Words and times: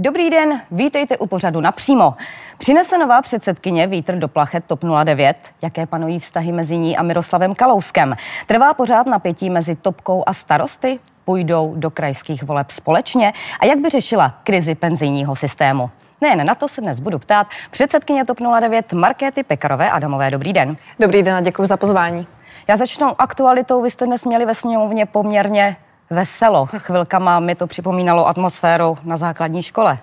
Dobrý 0.00 0.30
den, 0.30 0.60
vítejte 0.70 1.18
u 1.18 1.26
pořadu 1.26 1.60
napřímo. 1.60 2.14
Přinese 2.58 2.98
nová 2.98 3.22
předsedkyně 3.22 3.86
vítr 3.86 4.14
do 4.18 4.28
plachet 4.28 4.64
TOP 4.64 4.80
09. 5.04 5.36
Jaké 5.62 5.86
panují 5.86 6.18
vztahy 6.18 6.52
mezi 6.52 6.76
ní 6.78 6.96
a 6.96 7.02
Miroslavem 7.02 7.54
Kalouskem? 7.54 8.16
Trvá 8.46 8.74
pořád 8.74 9.06
napětí 9.06 9.50
mezi 9.50 9.76
Topkou 9.76 10.24
a 10.26 10.32
starosty? 10.32 10.98
Půjdou 11.24 11.74
do 11.76 11.90
krajských 11.90 12.42
voleb 12.42 12.70
společně? 12.70 13.32
A 13.60 13.66
jak 13.66 13.78
by 13.78 13.88
řešila 13.88 14.34
krizi 14.44 14.74
penzijního 14.74 15.36
systému? 15.36 15.90
Nejen 16.20 16.46
na 16.46 16.54
to 16.54 16.68
se 16.68 16.80
dnes 16.80 17.00
budu 17.00 17.18
ptát 17.18 17.46
předsedkyně 17.70 18.24
TOP 18.24 18.38
09 18.60 18.92
Markéty 18.92 19.42
Pekarové 19.42 19.90
Adamové. 19.90 20.30
Dobrý 20.30 20.52
den. 20.52 20.76
Dobrý 21.00 21.22
den 21.22 21.34
a 21.34 21.40
děkuji 21.40 21.66
za 21.66 21.76
pozvání. 21.76 22.26
Já 22.68 22.76
začnu 22.76 23.20
aktualitou. 23.20 23.82
Vy 23.82 23.90
jste 23.90 24.06
dnes 24.06 24.24
měli 24.24 24.46
ve 24.46 24.54
sněmovně 24.54 25.06
poměrně 25.06 25.76
veselo. 26.10 26.66
Chvilkama 26.66 27.40
mi 27.40 27.54
to 27.54 27.66
připomínalo 27.66 28.28
atmosféru 28.28 28.98
na 29.04 29.16
základní 29.16 29.62
škole. 29.62 29.98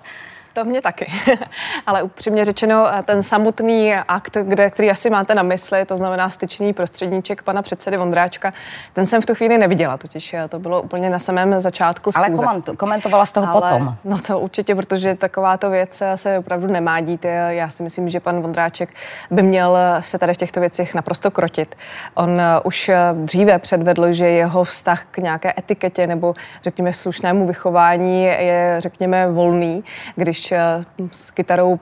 To 0.56 0.64
mě 0.64 0.82
taky. 0.82 1.12
Ale 1.86 2.02
upřímně 2.02 2.44
řečeno, 2.44 2.86
ten 3.04 3.22
samotný 3.22 3.94
akt, 3.94 4.36
kde, 4.42 4.70
který 4.70 4.90
asi 4.90 5.10
máte 5.10 5.34
na 5.34 5.42
mysli, 5.42 5.84
to 5.84 5.96
znamená 5.96 6.30
styčný 6.30 6.72
prostředníček 6.72 7.42
pana 7.42 7.62
předsedy 7.62 7.96
Vondráčka, 7.96 8.52
ten 8.92 9.06
jsem 9.06 9.22
v 9.22 9.26
tu 9.26 9.34
chvíli 9.34 9.58
neviděla, 9.58 9.96
totiž 9.96 10.34
to 10.48 10.58
bylo 10.58 10.82
úplně 10.82 11.10
na 11.10 11.18
samém 11.18 11.60
začátku 11.60 12.12
schůze. 12.12 12.46
Ale 12.46 12.62
komentovala 12.76 13.26
z 13.26 13.32
toho 13.32 13.48
Ale, 13.48 13.60
potom. 13.60 13.94
No 14.04 14.18
to 14.18 14.38
určitě, 14.38 14.74
protože 14.74 15.14
takováto 15.14 15.70
věc 15.70 16.02
se 16.14 16.38
opravdu 16.38 16.66
nemá 16.66 17.00
dít. 17.00 17.24
Já 17.48 17.68
si 17.68 17.82
myslím, 17.82 18.08
že 18.08 18.20
pan 18.20 18.40
Vondráček 18.40 18.88
by 19.30 19.42
měl 19.42 19.78
se 20.00 20.18
tady 20.18 20.34
v 20.34 20.36
těchto 20.36 20.60
věcech 20.60 20.94
naprosto 20.94 21.30
krotit. 21.30 21.76
On 22.14 22.40
už 22.64 22.90
dříve 23.12 23.58
předvedl, 23.58 24.12
že 24.12 24.28
jeho 24.28 24.64
vztah 24.64 25.04
k 25.10 25.18
nějaké 25.18 25.54
etiketě 25.58 26.06
nebo 26.06 26.34
řekněme 26.62 26.92
slušnému 26.92 27.46
vychování 27.46 28.24
je 28.24 28.76
řekněme 28.78 29.26
volný, 29.30 29.84
když 30.16 30.45
Eh, 30.52 30.84
s 31.12 31.30
kytarou 31.30 31.78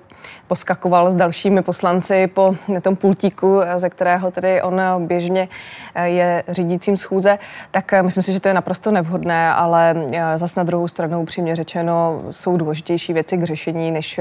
poskakoval 0.49 1.11
s 1.11 1.15
dalšími 1.15 1.63
poslanci 1.63 2.27
po 2.27 2.57
tom 2.83 2.97
pultíku, 2.97 3.61
eh, 3.61 3.79
ze 3.79 3.91
kterého 3.91 4.31
tedy 4.31 4.63
on 4.63 4.81
běžně 4.99 5.49
eh, 5.95 6.09
je 6.09 6.45
řídícím 6.49 6.97
schůze, 6.97 7.39
tak 7.71 7.95
myslím 8.03 8.23
si, 8.23 8.33
že 8.33 8.41
to 8.41 8.49
je 8.49 8.55
naprosto 8.55 8.91
nevhodné, 8.91 9.55
ale 9.55 9.95
zas 10.37 10.57
na 10.57 10.63
druhou 10.63 10.89
stranu 10.89 11.21
upřímně 11.21 11.57
řečeno 11.57 12.23
jsou 12.31 12.57
důležitější 12.57 13.13
věci 13.13 13.37
k 13.37 13.43
řešení, 13.43 13.91
než 13.91 14.21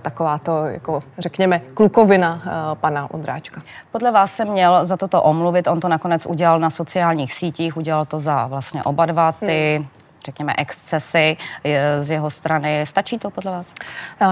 takováto, 0.00 0.66
jako 0.66 1.00
řekněme, 1.18 1.60
klukovina 1.74 2.42
pana 2.74 3.10
Ondráčka. 3.10 3.62
Podle 3.92 4.10
vás 4.10 4.32
se 4.32 4.44
měl 4.44 4.86
za 4.86 4.96
toto 4.96 5.22
omluvit, 5.22 5.68
on 5.68 5.80
to 5.80 5.88
nakonec 5.88 6.26
udělal 6.26 6.60
na 6.60 6.70
sociálních 6.70 7.34
sítích, 7.34 7.76
udělal 7.76 8.04
to 8.04 8.20
za 8.20 8.46
vlastně 8.46 8.82
oba 8.82 9.06
dva 9.06 9.32
ty 9.32 9.76
hmm 9.76 10.01
řekněme, 10.24 10.52
excesy 10.58 11.36
z 12.00 12.10
jeho 12.10 12.30
strany. 12.30 12.86
Stačí 12.86 13.18
to 13.18 13.30
podle 13.30 13.52
vás? 13.52 13.74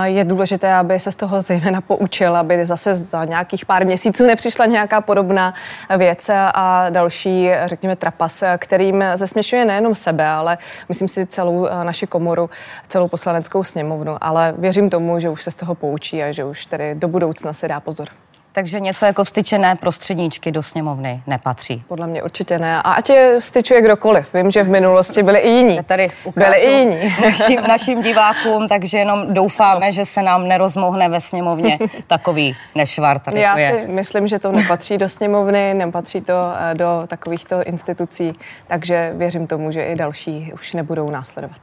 Je 0.04 0.24
důležité, 0.24 0.74
aby 0.74 1.00
se 1.00 1.12
z 1.12 1.16
toho 1.16 1.42
zejména 1.42 1.80
poučil, 1.80 2.36
aby 2.36 2.66
zase 2.66 2.94
za 2.94 3.24
nějakých 3.24 3.66
pár 3.66 3.86
měsíců 3.86 4.26
nepřišla 4.26 4.66
nějaká 4.66 5.00
podobná 5.00 5.54
věc 5.96 6.30
a 6.34 6.90
další, 6.90 7.50
řekněme, 7.64 7.96
trapas, 7.96 8.44
kterým 8.58 9.04
zesměšuje 9.14 9.64
nejenom 9.64 9.94
sebe, 9.94 10.26
ale 10.26 10.58
myslím 10.88 11.08
si 11.08 11.26
celou 11.26 11.68
naši 11.82 12.06
komoru, 12.06 12.50
celou 12.88 13.08
poslaneckou 13.08 13.64
sněmovnu. 13.64 14.16
Ale 14.20 14.54
věřím 14.58 14.90
tomu, 14.90 15.20
že 15.20 15.30
už 15.30 15.42
se 15.42 15.50
z 15.50 15.54
toho 15.54 15.74
poučí 15.74 16.22
a 16.22 16.32
že 16.32 16.44
už 16.44 16.66
tedy 16.66 16.94
do 16.94 17.08
budoucna 17.08 17.52
se 17.52 17.68
dá 17.68 17.80
pozor. 17.80 18.08
Takže 18.52 18.80
něco 18.80 19.06
jako 19.06 19.24
vstyčené 19.24 19.76
prostředníčky 19.76 20.52
do 20.52 20.62
sněmovny 20.62 21.22
nepatří. 21.26 21.84
Podle 21.88 22.06
mě 22.06 22.22
určitě 22.22 22.58
ne. 22.58 22.82
A 22.82 22.92
ať 22.92 23.10
je 23.10 23.40
styčuje 23.40 23.82
kdokoliv. 23.82 24.34
Vím, 24.34 24.50
že 24.50 24.62
v 24.62 24.68
minulosti 24.68 25.22
byli 25.22 25.38
i 25.38 25.48
jiní. 25.48 25.82
Tady 25.82 26.08
byli 26.36 26.56
i 26.56 26.70
jiní. 26.70 27.14
Našim, 27.22 27.62
našim 27.62 28.02
divákům, 28.02 28.68
takže 28.68 28.98
jenom 28.98 29.34
doufáme, 29.34 29.86
no. 29.86 29.92
že 29.92 30.04
se 30.04 30.22
nám 30.22 30.48
nerozmohne 30.48 31.08
ve 31.08 31.20
sněmovně 31.20 31.78
takový 32.06 32.56
nešvar. 32.74 33.20
Já 33.32 33.58
je. 33.58 33.70
si 33.70 33.88
myslím, 33.88 34.28
že 34.28 34.38
to 34.38 34.52
nepatří 34.52 34.98
do 34.98 35.08
sněmovny, 35.08 35.74
nepatří 35.74 36.20
to 36.20 36.34
eh, 36.70 36.74
do 36.74 37.02
takovýchto 37.06 37.62
institucí, 37.62 38.32
takže 38.66 39.12
věřím 39.14 39.46
tomu, 39.46 39.72
že 39.72 39.84
i 39.84 39.96
další 39.96 40.52
už 40.54 40.72
nebudou 40.72 41.10
následovat. 41.10 41.58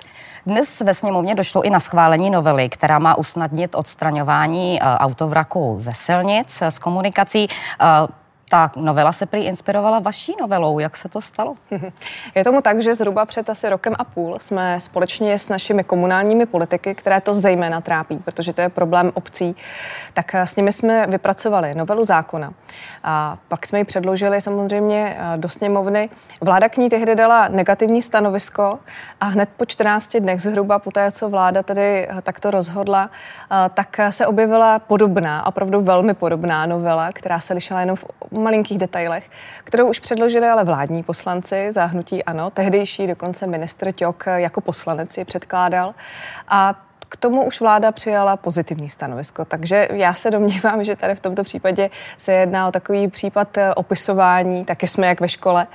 Dnes 0.48 0.82
ve 0.82 0.94
sněmovně 0.94 1.36
došlo 1.36 1.62
i 1.62 1.70
na 1.70 1.80
schválení 1.80 2.30
novely, 2.30 2.70
která 2.70 3.00
má 3.00 3.18
usnadnit 3.18 3.76
odstraňování 3.76 4.82
eh, 4.82 4.86
autovraku 4.86 5.78
ze 5.80 5.92
silnic, 5.94 6.64
z 6.70 6.80
komunikací. 6.80 7.48
Eh, 8.48 8.58
ta 8.58 8.72
novela 8.76 9.12
se 9.12 9.26
prý 9.26 9.46
inspirovala 9.46 10.00
vaší 10.00 10.36
novelou. 10.42 10.80
Jak 10.80 10.98
se 10.98 11.10
to 11.10 11.22
stalo? 11.22 11.56
Je 12.36 12.44
tomu 12.44 12.62
tak, 12.62 12.82
že 12.82 12.94
zhruba 12.94 13.26
před 13.26 13.50
asi 13.50 13.70
rokem 13.70 13.96
a 14.00 14.04
půl 14.04 14.40
jsme 14.40 14.80
společně 14.80 15.38
s 15.38 15.50
našimi 15.50 15.84
komunálními 15.84 16.46
politiky, 16.46 16.96
které 16.96 17.22
to 17.22 17.36
zejména 17.36 17.82
trápí, 17.82 18.18
protože 18.18 18.54
to 18.54 18.62
je 18.62 18.70
problém 18.70 19.12
obcí, 19.14 19.56
tak 20.14 20.36
s 20.36 20.56
nimi 20.56 20.72
jsme 20.72 21.08
vypracovali 21.08 21.76
novelu 21.76 22.04
zákona. 22.04 22.54
A 23.04 23.38
pak 23.48 23.68
jsme 23.68 23.80
ji 23.80 23.86
předložili 23.86 24.42
samozřejmě 24.42 25.18
eh, 25.20 25.38
do 25.38 25.50
sněmovny. 25.50 26.10
Vláda 26.42 26.70
k 26.70 26.78
ní 26.78 26.90
tehdy 26.90 27.16
dala 27.16 27.48
negativní 27.48 28.02
stanovisko 28.02 28.80
a 29.22 29.26
hned 29.26 29.50
po 29.58 29.66
14 29.66 30.18
dnech 30.18 30.42
zhruba 30.42 30.80
po 30.80 30.92
té, 30.92 31.12
co 31.12 31.30
vláda 31.30 31.64
tedy 31.64 32.08
eh, 32.10 32.22
takto 32.22 32.52
rozhodla, 32.52 33.10
eh, 33.52 33.70
tak 33.74 34.00
se 34.10 34.28
objevila 34.28 34.80
podobná, 34.80 35.46
opravdu 35.46 35.82
velmi 35.82 36.14
podobná 36.14 36.66
novela, 36.66 37.12
která 37.12 37.40
se 37.40 37.54
lišila 37.54 37.80
jenom 37.80 37.96
v 37.96 38.06
malinkých 38.38 38.78
detailech, 38.78 39.30
kterou 39.64 39.90
už 39.90 40.00
předložili 40.00 40.48
ale 40.48 40.64
vládní 40.64 41.04
poslanci 41.04 41.72
zahnutí 41.72 42.24
ano. 42.24 42.50
Tehdejší 42.50 43.08
dokonce 43.08 43.48
ministr 43.48 43.92
Ťok 43.92 44.26
jako 44.36 44.62
poslanec 44.62 45.18
je 45.18 45.26
předkládal. 45.26 45.96
A 46.48 46.76
k 47.10 47.18
tomu 47.18 47.46
už 47.46 47.62
vláda 47.62 47.92
přijala 47.92 48.38
pozitivní 48.38 48.90
stanovisko, 48.90 49.46
takže 49.46 49.88
já 49.92 50.14
se 50.14 50.32
domnívám, 50.32 50.84
že 50.84 50.96
tady 50.96 51.16
v 51.16 51.20
tomto 51.20 51.44
případě 51.44 51.90
se 52.18 52.34
jedná 52.34 52.68
o 52.68 52.72
takový 52.72 53.08
případ 53.08 53.58
eh, 53.58 53.74
opisování, 53.74 54.66
taky 54.66 54.88
jsme 54.88 55.08
jak 55.08 55.22
ve 55.22 55.30
škole, 55.30 55.68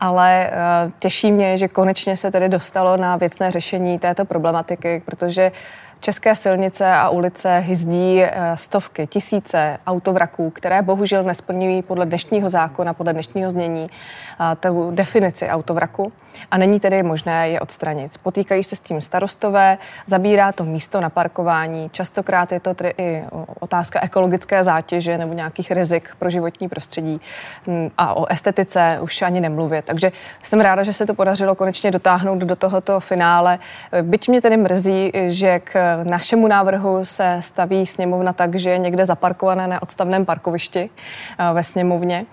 ale 0.00 0.46
eh, 0.46 0.52
těší 0.98 1.32
mě, 1.32 1.58
že 1.58 1.68
konečně 1.68 2.16
se 2.16 2.30
tedy 2.30 2.48
dostalo 2.48 2.96
na 2.96 3.16
věcné 3.16 3.50
řešení 3.50 3.98
této 3.98 4.24
problematiky, 4.24 5.02
protože 5.06 5.52
České 6.00 6.34
silnice 6.34 6.92
a 6.92 7.08
ulice 7.08 7.58
hyzdí 7.58 8.22
eh, 8.22 8.32
stovky, 8.54 9.06
tisíce 9.06 9.78
autovraků, 9.86 10.50
které 10.50 10.82
bohužel 10.82 11.22
nesplňují 11.22 11.82
podle 11.82 12.06
dnešního 12.06 12.48
zákona, 12.48 12.94
podle 12.94 13.12
dnešního 13.12 13.50
znění 13.50 13.90
eh, 13.90 14.56
tu 14.56 14.90
definici 14.90 15.48
autovraku 15.48 16.12
a 16.50 16.58
není 16.58 16.80
tedy 16.80 17.02
možné 17.02 17.48
je 17.48 17.60
odstranit. 17.60 18.18
Potýkají 18.18 18.64
se 18.64 18.76
s 18.76 18.80
tím 18.80 19.00
starostové, 19.00 19.78
zabírá 20.06 20.52
to 20.52 20.64
místo 20.64 21.00
na 21.00 21.10
parkování, 21.10 21.90
častokrát 21.92 22.52
je 22.52 22.60
to 22.60 22.74
tedy 22.74 22.94
i 22.98 23.22
otázka 23.60 24.00
ekologické 24.02 24.64
zátěže 24.64 25.18
nebo 25.18 25.34
nějakých 25.34 25.70
rizik 25.70 26.10
pro 26.18 26.30
životní 26.30 26.68
prostředí 26.68 27.20
hm, 27.66 27.90
a 27.98 28.14
o 28.14 28.26
estetice 28.26 28.98
už 29.02 29.22
ani 29.22 29.40
nemluvit. 29.40 29.84
Takže 29.84 30.12
jsem 30.42 30.60
ráda, 30.60 30.82
že 30.82 30.92
se 30.92 31.06
to 31.06 31.14
podařilo 31.14 31.54
konečně 31.54 31.90
dotáhnout 31.90 32.38
do 32.38 32.56
tohoto 32.56 33.00
finále. 33.00 33.58
Byť 34.02 34.28
mě 34.28 34.40
tedy 34.40 34.56
mrzí, 34.56 35.12
že 35.28 35.58
k 35.58 36.04
našemu 36.04 36.48
návrhu 36.48 37.04
se 37.04 37.36
staví 37.40 37.86
sněmovna 37.86 38.32
tak, 38.32 38.54
že 38.54 38.70
je 38.70 38.78
někde 38.78 39.04
zaparkované 39.04 39.68
na 39.68 39.82
odstavném 39.82 40.24
parkovišti 40.24 40.90
eh, 41.38 41.54
ve 41.54 41.62
sněmovně 41.62 42.26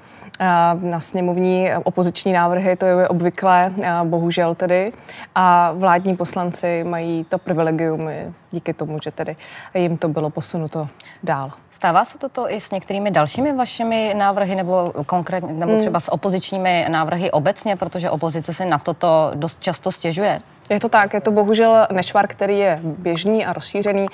na 0.81 0.99
sněmovní 0.99 1.69
opoziční 1.83 2.33
návrhy, 2.33 2.75
to 2.75 2.85
je 2.85 3.07
obvyklé, 3.07 3.73
bohužel 4.03 4.55
tedy. 4.55 4.93
A 5.35 5.71
vládní 5.71 6.17
poslanci 6.17 6.83
mají 6.83 7.23
to 7.23 7.37
privilegium 7.37 8.09
díky 8.51 8.73
tomu, 8.73 8.97
že 9.03 9.11
tedy 9.11 9.35
jim 9.73 9.97
to 9.97 10.07
bylo 10.07 10.29
posunuto 10.29 10.87
dál. 11.23 11.51
Stává 11.71 12.05
se 12.05 12.17
toto 12.17 12.51
i 12.51 12.61
s 12.61 12.71
některými 12.71 13.11
dalšími 13.11 13.53
vašimi 13.53 14.13
návrhy 14.17 14.55
nebo 14.55 14.93
konkrétně, 15.05 15.53
nebo 15.53 15.71
hmm. 15.71 15.81
třeba 15.81 15.99
s 15.99 16.11
opozičními 16.11 16.85
návrhy 16.89 17.31
obecně, 17.31 17.75
protože 17.75 18.09
opozice 18.09 18.53
se 18.53 18.65
na 18.65 18.77
toto 18.77 19.31
dost 19.35 19.59
často 19.59 19.91
stěžuje? 19.91 20.41
Je 20.69 20.79
to 20.79 20.89
tak, 20.89 21.13
je 21.13 21.21
to 21.21 21.31
bohužel 21.31 21.87
nešvar, 21.91 22.27
který 22.27 22.59
je 22.59 22.79
běžný 22.83 23.45
a 23.45 23.53
rozšířený. 23.53 24.05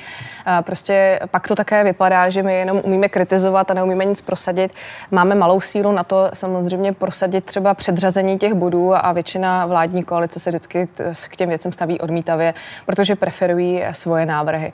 Prostě 0.62 1.20
pak 1.32 1.48
to 1.48 1.56
také 1.56 1.84
vypadá, 1.84 2.30
že 2.30 2.44
my 2.44 2.56
jenom 2.56 2.82
umíme 2.84 3.10
kritizovat 3.10 3.72
a 3.72 3.74
neumíme 3.74 4.06
nic 4.06 4.22
prosadit. 4.22 4.72
Máme 5.12 5.36
malou 5.36 5.62
sílu 5.62 5.92
na 5.92 6.04
to 6.04 6.30
samozřejmě 6.34 6.94
prosadit 6.94 7.46
třeba 7.46 7.74
předřazení 7.74 8.40
těch 8.40 8.54
bodů 8.54 9.06
a 9.06 9.12
většina 9.12 9.66
vládní 9.66 10.04
koalice 10.04 10.40
se 10.40 10.50
vždycky 10.50 10.88
k 11.28 11.36
těm 11.36 11.50
věcem 11.50 11.72
staví 11.72 12.00
odmítavě, 12.00 12.54
protože 12.86 13.16
preferují 13.16 13.84
svoje 13.92 14.26
návrhy. 14.28 14.74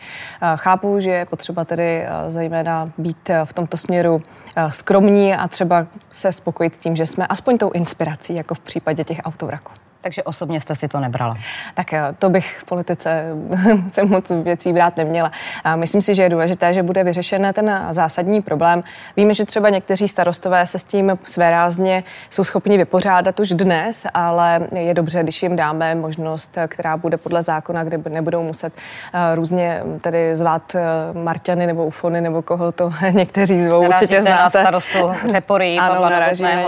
Chápu, 0.55 0.99
že 0.99 1.11
je 1.11 1.25
potřeba 1.25 1.65
tedy 1.65 2.05
zejména 2.27 2.91
být 2.97 3.29
v 3.45 3.53
tomto 3.53 3.77
směru 3.77 4.21
skromní 4.69 5.35
a 5.35 5.47
třeba 5.47 5.87
se 6.11 6.31
spokojit 6.31 6.75
s 6.75 6.79
tím, 6.79 6.95
že 6.95 7.05
jsme 7.05 7.27
aspoň 7.27 7.57
tou 7.57 7.71
inspirací, 7.71 8.35
jako 8.35 8.55
v 8.55 8.59
případě 8.59 9.03
těch 9.03 9.19
autovraků. 9.23 9.71
Takže 10.03 10.23
osobně 10.23 10.59
jste 10.59 10.75
si 10.75 10.87
to 10.87 10.99
nebrala? 10.99 11.35
Tak 11.73 11.93
to 12.19 12.29
bych 12.29 12.57
v 12.59 12.63
politice 12.63 13.25
se 13.91 14.03
moc 14.03 14.29
věcí 14.29 14.73
brát 14.73 14.97
neměla. 14.97 15.31
A 15.63 15.75
myslím 15.75 16.01
si, 16.01 16.15
že 16.15 16.23
je 16.23 16.29
důležité, 16.29 16.73
že 16.73 16.83
bude 16.83 17.03
vyřešen 17.03 17.53
ten 17.53 17.87
zásadní 17.91 18.41
problém. 18.41 18.83
Víme, 19.17 19.33
že 19.33 19.45
třeba 19.45 19.69
někteří 19.69 20.07
starostové 20.07 20.67
se 20.67 20.79
s 20.79 20.83
tím 20.83 21.17
svérázně 21.25 22.03
jsou 22.29 22.43
schopni 22.43 22.77
vypořádat 22.77 23.39
už 23.39 23.49
dnes, 23.49 24.05
ale 24.13 24.67
je 24.75 24.93
dobře, 24.93 25.23
když 25.23 25.43
jim 25.43 25.55
dáme 25.55 25.95
možnost, 25.95 26.57
která 26.67 26.97
bude 26.97 27.17
podle 27.17 27.41
zákona, 27.41 27.83
kde 27.83 28.09
nebudou 28.09 28.43
muset 28.43 28.73
eh, 29.13 29.35
různě 29.35 29.81
tedy 30.01 30.35
zvát 30.35 30.75
eh, 30.75 30.81
Marťany 31.13 31.67
nebo 31.67 31.85
Ufony 31.85 32.21
nebo 32.21 32.41
koho 32.41 32.71
to 32.71 32.93
někteří 33.11 33.59
zvou. 33.59 33.81
Narážíte 33.81 34.03
určitě 34.03 34.21
znáte. 34.21 34.43
na 34.43 34.49
starostu 34.49 35.11
Řepory, 35.31 35.77
Pavla 35.87 36.09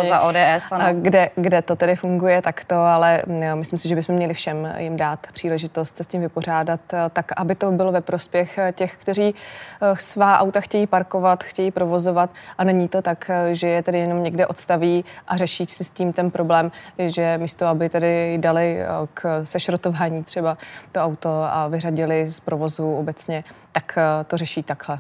za 0.10 0.20
ODS. 0.20 0.72
Ano. 0.72 0.86
Kde, 0.92 1.30
kde 1.36 1.62
to 1.62 1.76
tedy 1.76 1.96
funguje 1.96 2.42
takto, 2.42 2.76
ale 2.76 3.22
myslím 3.56 3.80
si, 3.80 3.90
že 3.90 3.96
bychom 3.96 4.16
měli 4.16 4.34
všem 4.34 4.74
jim 4.78 4.98
dát 4.98 5.28
příležitost 5.34 5.98
se 5.98 6.04
s 6.04 6.08
tím 6.08 6.22
vypořádat, 6.22 6.94
eh, 6.94 7.10
tak 7.14 7.32
aby 7.38 7.56
to 7.56 7.72
bylo 7.72 7.92
ve 7.92 8.02
prospěch 8.02 8.58
eh, 8.58 8.72
těch, 8.72 8.98
kteří 8.98 9.36
eh, 9.82 9.96
svá 10.00 10.40
auta 10.40 10.62
chtějí 10.62 10.88
parkovat, 10.88 11.44
chtějí 11.44 11.72
provozovat 11.72 12.30
a 12.58 12.64
není 12.64 12.88
to 12.88 13.02
tak, 13.02 13.32
že 13.52 13.68
je 13.68 13.84
tedy 13.84 14.00
jenom 14.00 14.24
někde 14.24 14.48
odstaví 14.48 15.06
a 15.28 15.38
řeší 15.38 15.66
si 15.66 15.84
s 15.84 15.90
tím 15.90 16.14
ten 16.14 16.32
problém, 16.32 16.72
že 16.98 17.38
místo, 17.38 17.66
aby 17.66 17.90
tedy 17.90 18.38
dali 18.38 18.80
k 19.14 19.46
sešrotování 19.46 20.24
třeba 20.24 20.58
to 20.92 21.00
auto 21.00 21.30
a 21.44 21.68
vyřadili 21.68 22.30
z 22.30 22.40
provozu 22.40 22.96
obecně, 22.96 23.44
tak 23.72 23.98
to 24.28 24.38
řeší 24.38 24.64
takhle. 24.64 25.00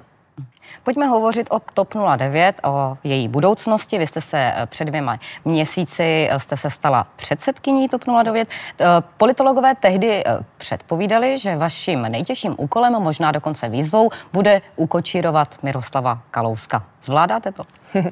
Pojďme 0.83 1.05
hovořit 1.05 1.47
o 1.49 1.59
TOP 1.73 1.93
09, 2.17 2.59
o 2.63 2.97
její 3.03 3.27
budoucnosti. 3.27 3.97
Vy 3.97 4.07
jste 4.07 4.21
se 4.21 4.37
eh, 4.37 4.65
před 4.65 4.85
dvěma 4.85 5.19
měsíci 5.45 6.27
eh, 6.31 6.39
jste 6.39 6.57
se 6.57 6.69
stala 6.69 7.07
předsedkyní 7.15 7.89
TOP 7.89 8.01
09. 8.23 8.47
Eh, 8.79 8.85
politologové 9.17 9.75
tehdy 9.75 10.23
předpovídali, 10.57 11.39
že 11.39 11.55
vaším 11.55 12.01
nejtěžším 12.01 12.55
úkolem, 12.57 12.93
možná 12.93 13.31
dokonce 13.31 13.69
výzvou, 13.69 14.09
bude 14.33 14.61
ukočírovat 14.75 15.63
Miroslava 15.63 16.19
Kalouska. 16.31 16.83
Zvládáte 17.03 17.51
to? 17.51 17.63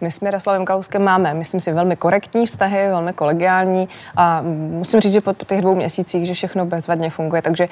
My 0.00 0.10
s 0.10 0.20
Miroslavem 0.20 0.64
Kalouskem 0.64 1.04
máme, 1.04 1.34
myslím 1.34 1.60
si, 1.60 1.72
velmi 1.72 1.96
korektní 1.96 2.46
vztahy, 2.46 2.88
velmi 2.88 3.12
kolegiální 3.12 3.88
a 4.16 4.42
musím 4.70 5.00
říct, 5.00 5.12
že 5.12 5.20
po 5.20 5.32
těch 5.32 5.60
dvou 5.60 5.74
měsících, 5.74 6.26
že 6.26 6.34
všechno 6.34 6.66
bezvadně 6.66 7.10
funguje, 7.10 7.42
takže 7.42 7.68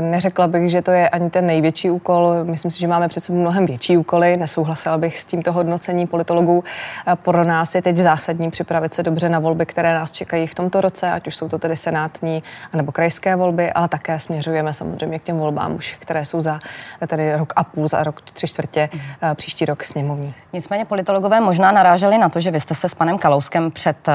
neřekla 0.00 0.46
bych, 0.46 0.70
že 0.70 0.82
to 0.82 0.90
je 0.90 1.08
ani 1.08 1.30
ten 1.30 1.46
největší 1.46 1.90
úkol. 1.90 2.34
Myslím 2.44 2.70
si, 2.70 2.80
že 2.80 2.88
máme 2.88 3.08
před 3.08 3.24
sebou 3.24 3.38
mnohem 3.38 3.66
větší 3.66 3.77
úkoly. 3.96 4.36
Nesouhlasila 4.36 4.98
bych 4.98 5.20
s 5.20 5.24
tímto 5.24 5.52
hodnocení 5.52 6.06
politologů. 6.06 6.64
Pro 7.14 7.44
nás 7.44 7.74
je 7.74 7.82
teď 7.82 7.96
zásadní 7.96 8.50
připravit 8.50 8.94
se 8.94 9.02
dobře 9.02 9.28
na 9.28 9.38
volby, 9.38 9.66
které 9.66 9.94
nás 9.94 10.12
čekají 10.12 10.46
v 10.46 10.54
tomto 10.54 10.80
roce, 10.80 11.10
ať 11.10 11.26
už 11.26 11.36
jsou 11.36 11.48
to 11.48 11.58
tedy 11.58 11.76
senátní 11.76 12.42
nebo 12.72 12.92
krajské 12.92 13.36
volby, 13.36 13.72
ale 13.72 13.88
také 13.88 14.18
směřujeme 14.18 14.72
samozřejmě 14.72 15.18
k 15.18 15.22
těm 15.22 15.38
volbám 15.38 15.74
už, 15.74 15.96
které 15.98 16.24
jsou 16.24 16.40
za 16.40 16.60
tedy 17.06 17.36
rok 17.36 17.52
a 17.56 17.64
půl, 17.64 17.88
za 17.88 18.02
rok 18.02 18.20
tři 18.20 18.46
čtvrtě, 18.46 18.88
mhm. 18.92 19.36
příští 19.36 19.64
rok 19.64 19.84
sněmovní. 19.84 20.34
Nicméně 20.52 20.84
politologové 20.84 21.40
možná 21.40 21.72
naráželi 21.72 22.18
na 22.18 22.28
to, 22.28 22.40
že 22.40 22.50
vy 22.50 22.60
jste 22.60 22.74
se 22.74 22.88
s 22.88 22.94
panem 22.94 23.18
Kalouskem 23.18 23.70
před 23.70 24.08
uh, 24.08 24.14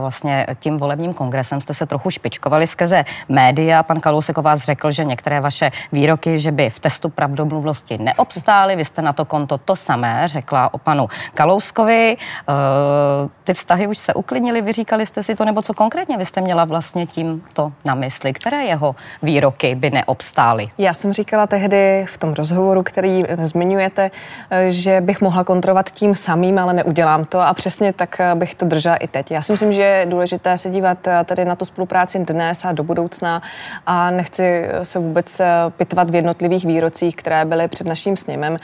vlastně 0.00 0.46
tím 0.58 0.78
volebním 0.78 1.14
kongresem 1.14 1.60
jste 1.60 1.74
se 1.74 1.86
trochu 1.86 2.10
špičkovali 2.10 2.66
skrze 2.66 3.04
média. 3.28 3.82
Pan 3.82 4.00
Kalousek 4.00 4.38
o 4.38 4.42
vás 4.42 4.60
řekl, 4.60 4.90
že 4.90 5.04
některé 5.04 5.40
vaše 5.40 5.70
výroky, 5.92 6.40
že 6.40 6.52
by 6.52 6.70
v 6.70 6.80
testu 6.80 7.08
pravdomluvnosti 7.08 7.98
neobstály. 7.98 8.71
Vy 8.76 8.84
jste 8.84 9.02
na 9.02 9.12
to 9.12 9.24
konto 9.24 9.58
to 9.58 9.76
samé 9.76 10.22
řekla 10.28 10.74
o 10.74 10.78
panu 10.78 11.08
Kalouskovi. 11.34 12.16
Uh, 12.16 13.30
ty 13.44 13.54
vztahy 13.54 13.86
už 13.86 13.98
se 13.98 14.14
uklidnily, 14.14 14.62
vyříkali 14.62 15.06
jste 15.06 15.22
si 15.22 15.34
to, 15.34 15.44
nebo 15.44 15.62
co 15.62 15.74
konkrétně 15.74 16.16
vy 16.16 16.26
jste 16.26 16.40
měla 16.40 16.64
vlastně 16.64 17.06
tímto 17.06 17.72
na 17.84 17.94
mysli? 17.94 18.32
Které 18.32 18.64
jeho 18.64 18.94
výroky 19.22 19.74
by 19.74 19.90
neobstály? 19.90 20.68
Já 20.78 20.94
jsem 20.94 21.12
říkala 21.12 21.46
tehdy 21.46 22.06
v 22.08 22.18
tom 22.18 22.32
rozhovoru, 22.32 22.82
který 22.82 23.24
zmiňujete, 23.38 24.10
eh, 24.50 24.72
že 24.72 25.00
bych 25.00 25.20
mohla 25.20 25.44
kontrolovat 25.44 25.90
tím 25.90 26.14
samým, 26.14 26.58
ale 26.58 26.72
neudělám 26.72 27.24
to 27.24 27.40
a 27.40 27.54
přesně 27.54 27.92
tak 27.92 28.20
eh, 28.20 28.34
bych 28.34 28.54
to 28.54 28.66
držela 28.66 28.96
i 28.96 29.08
teď. 29.08 29.30
Já 29.30 29.42
si 29.42 29.52
myslím, 29.52 29.72
že 29.72 29.82
je 29.82 30.06
důležité 30.06 30.58
se 30.58 30.70
dívat 30.70 30.98
tady 31.24 31.44
na 31.44 31.56
tu 31.56 31.64
spolupráci 31.64 32.18
dnes 32.18 32.64
a 32.64 32.72
do 32.72 32.84
budoucna 32.84 33.42
a 33.86 34.10
nechci 34.10 34.68
se 34.82 34.98
vůbec 34.98 35.40
pitvat 35.76 36.10
v 36.10 36.14
jednotlivých 36.14 36.66
výrocích, 36.66 37.16
které 37.16 37.44
byly 37.44 37.68
před 37.68 37.86
naším 37.86 38.16
sněmem. 38.16 38.58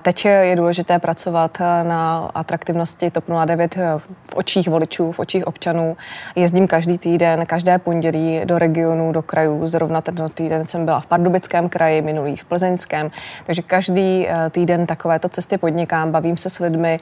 Teď 0.00 0.24
je 0.24 0.56
důležité 0.56 0.98
pracovat 0.98 1.58
na 1.82 2.30
atraktivnosti 2.34 3.10
TOP 3.10 3.24
09 3.44 3.76
v 3.76 4.34
očích 4.34 4.68
voličů, 4.68 5.12
v 5.12 5.18
očích 5.18 5.46
občanů. 5.46 5.96
Jezdím 6.36 6.66
každý 6.66 6.98
týden, 6.98 7.46
každé 7.46 7.78
pondělí 7.78 8.40
do 8.44 8.58
regionů, 8.58 9.12
do 9.12 9.22
krajů. 9.22 9.66
Zrovna 9.66 10.00
ten 10.00 10.28
týden 10.34 10.66
jsem 10.66 10.84
byla 10.84 11.00
v 11.00 11.06
Pardubickém 11.06 11.68
kraji, 11.68 12.02
minulý 12.02 12.36
v 12.36 12.44
Plzeňském. 12.44 13.10
Takže 13.46 13.62
každý 13.62 14.28
týden 14.50 14.86
takovéto 14.86 15.28
cesty 15.28 15.58
podnikám, 15.58 16.12
bavím 16.12 16.36
se 16.36 16.50
s 16.50 16.58
lidmi, 16.58 17.00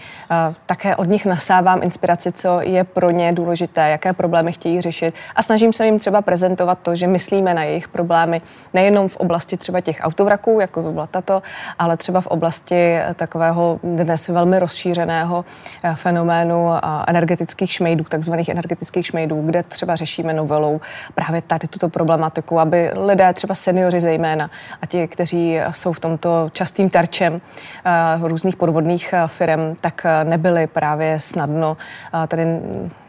také 0.67 0.97
od 0.97 1.09
nich 1.09 1.27
nasávám 1.27 1.83
inspiraci, 1.83 2.33
co 2.33 2.61
je 2.61 2.85
pro 2.85 3.11
ně 3.11 3.33
důležité, 3.33 3.91
jaké 3.91 4.13
problémy 4.13 4.53
chtějí 4.53 4.81
řešit 4.81 5.15
a 5.37 5.43
snažím 5.43 5.73
se 5.73 5.87
jim 5.87 5.99
třeba 5.99 6.23
prezentovat 6.23 6.79
to, 6.83 6.97
že 6.97 7.07
myslíme 7.07 7.55
na 7.55 7.63
jejich 7.63 7.89
problémy 7.89 8.43
nejenom 8.75 9.09
v 9.09 9.17
oblasti 9.17 9.57
třeba 9.57 9.81
těch 9.81 9.99
autovraků, 10.03 10.61
jako 10.61 10.83
by 10.83 10.93
byla 10.93 11.07
tato, 11.07 11.43
ale 11.79 11.97
třeba 11.97 12.21
v 12.21 12.27
oblasti 12.31 12.99
takového 13.15 13.81
dnes 13.83 14.29
velmi 14.29 14.59
rozšířeného 14.59 15.45
eh, 15.85 15.95
fenoménu 15.95 16.71
energetických 17.07 17.73
šmejdů, 17.73 18.05
takzvaných 18.05 18.49
energetických 18.49 19.07
šmejdů, 19.07 19.43
kde 19.43 19.63
třeba 19.63 19.97
řešíme 19.97 20.33
novelou 20.33 20.81
právě 21.15 21.43
tady 21.43 21.69
tuto 21.69 21.89
problematiku, 21.89 22.61
aby 22.61 22.91
lidé, 23.07 23.33
třeba 23.33 23.55
seniori 23.55 24.01
zejména 24.01 24.51
a 24.83 24.87
ti, 24.87 25.09
kteří 25.09 25.59
jsou 25.71 25.93
v 25.93 26.01
tomto 26.01 26.51
častým 26.53 26.91
terčem 26.91 27.41
eh, 27.85 28.29
různých 28.29 28.57
podvodných 28.57 29.13
eh, 29.13 29.29
firm, 29.29 29.77
tak 29.81 30.03
eh, 30.05 30.25
nebyly 30.25 30.67
právě 30.67 31.21
snadno 31.21 31.77
eh, 32.25 32.27
tady 32.27 32.47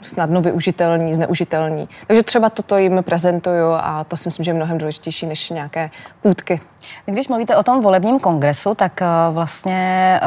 snadno 0.01 0.41
využitelní, 0.41 1.13
zneužitelní. 1.13 1.89
Takže 2.07 2.23
třeba 2.23 2.49
toto 2.49 2.77
jim 2.77 3.03
prezentuju 3.03 3.71
a 3.71 4.03
to 4.03 4.17
si 4.17 4.27
myslím, 4.27 4.43
že 4.43 4.51
je 4.51 4.55
mnohem 4.55 4.77
důležitější 4.77 5.25
než 5.25 5.49
nějaké 5.49 5.89
půdky. 6.21 6.61
Když 7.05 7.27
mluvíte 7.27 7.55
o 7.55 7.63
tom 7.63 7.81
volebním 7.81 8.19
kongresu, 8.19 8.75
tak 8.75 9.01
vlastně 9.31 10.19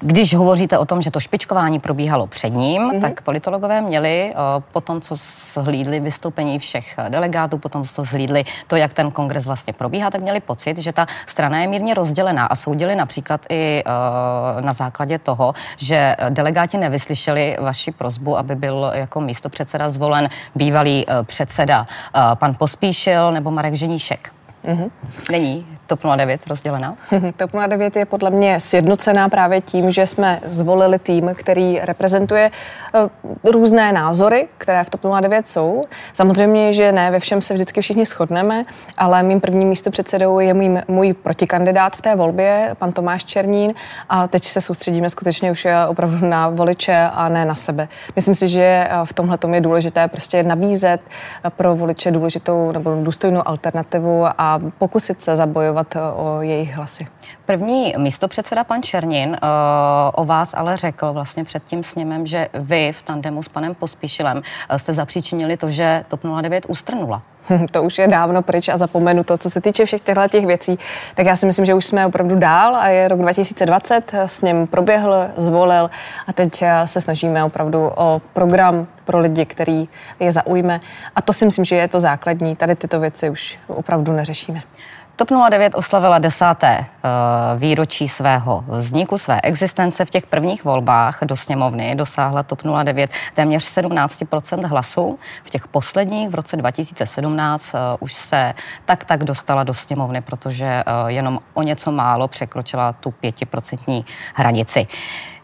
když 0.00 0.34
hovoříte 0.34 0.78
o 0.78 0.84
tom, 0.84 1.02
že 1.02 1.10
to 1.10 1.20
špičkování 1.20 1.80
probíhalo 1.80 2.26
před 2.26 2.48
ním, 2.48 2.82
mm-hmm. 2.82 3.00
tak 3.00 3.20
politologové 3.20 3.80
měli 3.80 4.34
po 4.72 4.80
tom, 4.80 5.00
co 5.00 5.14
zhlídli 5.54 6.00
vystoupení 6.00 6.58
všech 6.58 6.96
delegátů, 7.08 7.58
potom 7.58 7.84
co 7.84 8.04
zhlídli 8.04 8.44
to, 8.66 8.76
jak 8.76 8.94
ten 8.94 9.10
kongres 9.10 9.46
vlastně 9.46 9.72
probíhá, 9.72 10.10
tak 10.10 10.20
měli 10.20 10.40
pocit, 10.40 10.78
že 10.78 10.92
ta 10.92 11.06
strana 11.26 11.58
je 11.58 11.66
mírně 11.66 11.94
rozdělená 11.94 12.46
a 12.46 12.56
soudili 12.56 12.96
například 12.96 13.46
i 13.50 13.84
na 14.60 14.72
základě 14.72 15.18
toho, 15.18 15.54
že 15.76 16.16
delegáti 16.28 16.78
nevyslyšeli 16.78 17.56
vaši 17.60 17.92
prozbu, 17.92 18.38
aby 18.38 18.54
byl 18.54 18.90
jako 18.94 19.20
místo 19.20 19.48
předseda 19.48 19.88
zvolen 19.88 20.28
bývalý 20.54 21.06
předseda 21.22 21.86
pan 22.34 22.54
Pospíšil 22.54 23.32
nebo 23.32 23.50
Marek 23.50 23.74
Ženíšek. 23.74 24.37
Mm-hmm. 24.64 24.90
Není 25.30 25.77
TOP 25.88 26.00
09 26.16 26.46
rozdělená? 26.46 26.96
TOP 27.36 27.50
09 27.68 27.96
je 27.96 28.04
podle 28.04 28.30
mě 28.30 28.60
sjednocená 28.60 29.28
právě 29.28 29.60
tím, 29.60 29.90
že 29.90 30.06
jsme 30.06 30.40
zvolili 30.44 30.98
tým, 30.98 31.30
který 31.34 31.78
reprezentuje 31.82 32.50
uh, 32.94 33.52
různé 33.52 33.92
názory, 33.92 34.48
které 34.58 34.84
v 34.84 34.90
TOP 34.90 35.00
09 35.20 35.48
jsou. 35.48 35.84
Samozřejmě, 36.12 36.72
že 36.72 36.92
ne 36.92 37.10
ve 37.10 37.20
všem 37.20 37.42
se 37.42 37.54
vždycky 37.54 37.80
všichni 37.80 38.04
shodneme, 38.04 38.64
ale 38.98 39.22
mým 39.22 39.40
prvním 39.40 39.68
místo 39.68 39.90
předsedou 39.90 40.38
je 40.38 40.54
můj, 40.54 40.82
můj 40.88 41.12
protikandidát 41.12 41.96
v 41.96 42.02
té 42.02 42.16
volbě, 42.16 42.74
pan 42.78 42.92
Tomáš 42.92 43.24
Černín, 43.24 43.74
a 44.08 44.28
teď 44.28 44.44
se 44.44 44.60
soustředíme 44.60 45.10
skutečně 45.10 45.52
už 45.52 45.64
eh, 45.64 45.86
opravdu 45.86 46.26
na 46.26 46.48
voliče 46.48 47.08
a 47.12 47.28
ne 47.28 47.44
na 47.44 47.54
sebe. 47.54 47.88
Myslím 48.16 48.34
si, 48.34 48.48
že 48.48 48.62
eh, 48.62 48.88
v 49.04 49.12
tomhle 49.12 49.38
je 49.52 49.60
důležité 49.60 50.08
prostě 50.08 50.42
nabízet 50.42 51.00
pro 51.56 51.76
voliče 51.76 52.10
důležitou 52.10 52.72
nebo 52.72 52.96
důstojnou 53.02 53.48
alternativu 53.48 54.26
a 54.38 54.60
pokusit 54.78 55.20
se 55.20 55.36
zabojovat 55.36 55.77
bojovat 55.78 55.96
eh, 55.96 56.00
o 56.00 56.42
jejich 56.42 56.74
hlasy. 56.74 57.06
První 57.46 57.94
místo 57.98 58.28
předseda 58.28 58.64
pan 58.64 58.82
Černin 58.82 59.28
uh, 59.28 59.36
o 60.12 60.24
vás 60.24 60.54
ale 60.54 60.76
řekl 60.76 61.12
vlastně 61.12 61.44
před 61.44 61.64
tím 61.64 61.84
sněmem, 61.84 62.26
že 62.26 62.48
vy 62.54 62.92
v 62.92 63.02
tandemu 63.02 63.42
s 63.42 63.48
panem 63.48 63.74
Pospíšilem 63.74 64.36
uh, 64.36 64.76
jste 64.76 64.94
zapříčinili 64.94 65.56
to, 65.56 65.70
že 65.70 66.04
TOP 66.08 66.20
09 66.42 66.66
ustrnula. 66.68 67.22
To 67.70 67.82
už 67.82 67.98
je 67.98 68.08
dávno 68.08 68.42
pryč 68.42 68.68
a 68.68 68.76
zapomenu 68.76 69.24
to. 69.24 69.38
Co 69.38 69.50
se 69.50 69.60
týče 69.60 69.84
všech 69.84 70.00
těchto 70.00 70.28
těch 70.28 70.46
věcí, 70.46 70.78
tak 71.14 71.26
já 71.26 71.36
si 71.36 71.46
myslím, 71.46 71.64
že 71.64 71.74
už 71.74 71.84
jsme 71.84 72.06
opravdu 72.06 72.36
dál 72.36 72.76
a 72.76 72.88
je 72.88 73.08
rok 73.08 73.20
2020, 73.20 74.14
s 74.14 74.42
ním 74.42 74.66
proběhl, 74.66 75.28
zvolil 75.36 75.90
a 76.26 76.32
teď 76.32 76.64
se 76.84 77.00
snažíme 77.00 77.44
opravdu 77.44 77.90
o 77.96 78.22
program 78.32 78.86
pro 79.04 79.18
lidi, 79.18 79.46
který 79.46 79.88
je 80.20 80.32
zaujme. 80.32 80.80
A 81.16 81.22
to 81.22 81.32
si 81.32 81.44
myslím, 81.44 81.64
že 81.64 81.76
je 81.76 81.88
to 81.88 82.00
základní. 82.00 82.56
Tady 82.56 82.74
tyto 82.74 83.00
věci 83.00 83.30
už 83.30 83.58
opravdu 83.66 84.12
neřešíme. 84.12 84.62
TOP 85.18 85.30
09 85.50 85.74
oslavila 85.74 86.18
desáté 86.18 86.78
uh, 86.78 87.60
výročí 87.60 88.08
svého 88.08 88.64
vzniku, 88.68 89.18
své 89.18 89.40
existence. 89.40 90.04
V 90.04 90.10
těch 90.10 90.26
prvních 90.26 90.64
volbách 90.64 91.18
do 91.22 91.36
sněmovny 91.36 91.94
dosáhla 91.94 92.42
TOP 92.42 92.62
09 92.84 93.10
téměř 93.34 93.64
17% 93.64 94.66
hlasů. 94.66 95.18
V 95.44 95.50
těch 95.50 95.68
posledních 95.68 96.28
v 96.28 96.34
roce 96.34 96.56
2017 96.56 97.74
uh, 97.74 97.80
už 98.00 98.14
se 98.14 98.54
tak 98.84 99.04
tak 99.04 99.24
dostala 99.24 99.64
do 99.64 99.74
sněmovny, 99.74 100.20
protože 100.20 100.84
uh, 100.86 101.08
jenom 101.08 101.40
o 101.54 101.62
něco 101.62 101.92
málo 101.92 102.28
překročila 102.28 102.92
tu 102.92 103.10
pětiprocentní 103.10 104.04
hranici. 104.34 104.86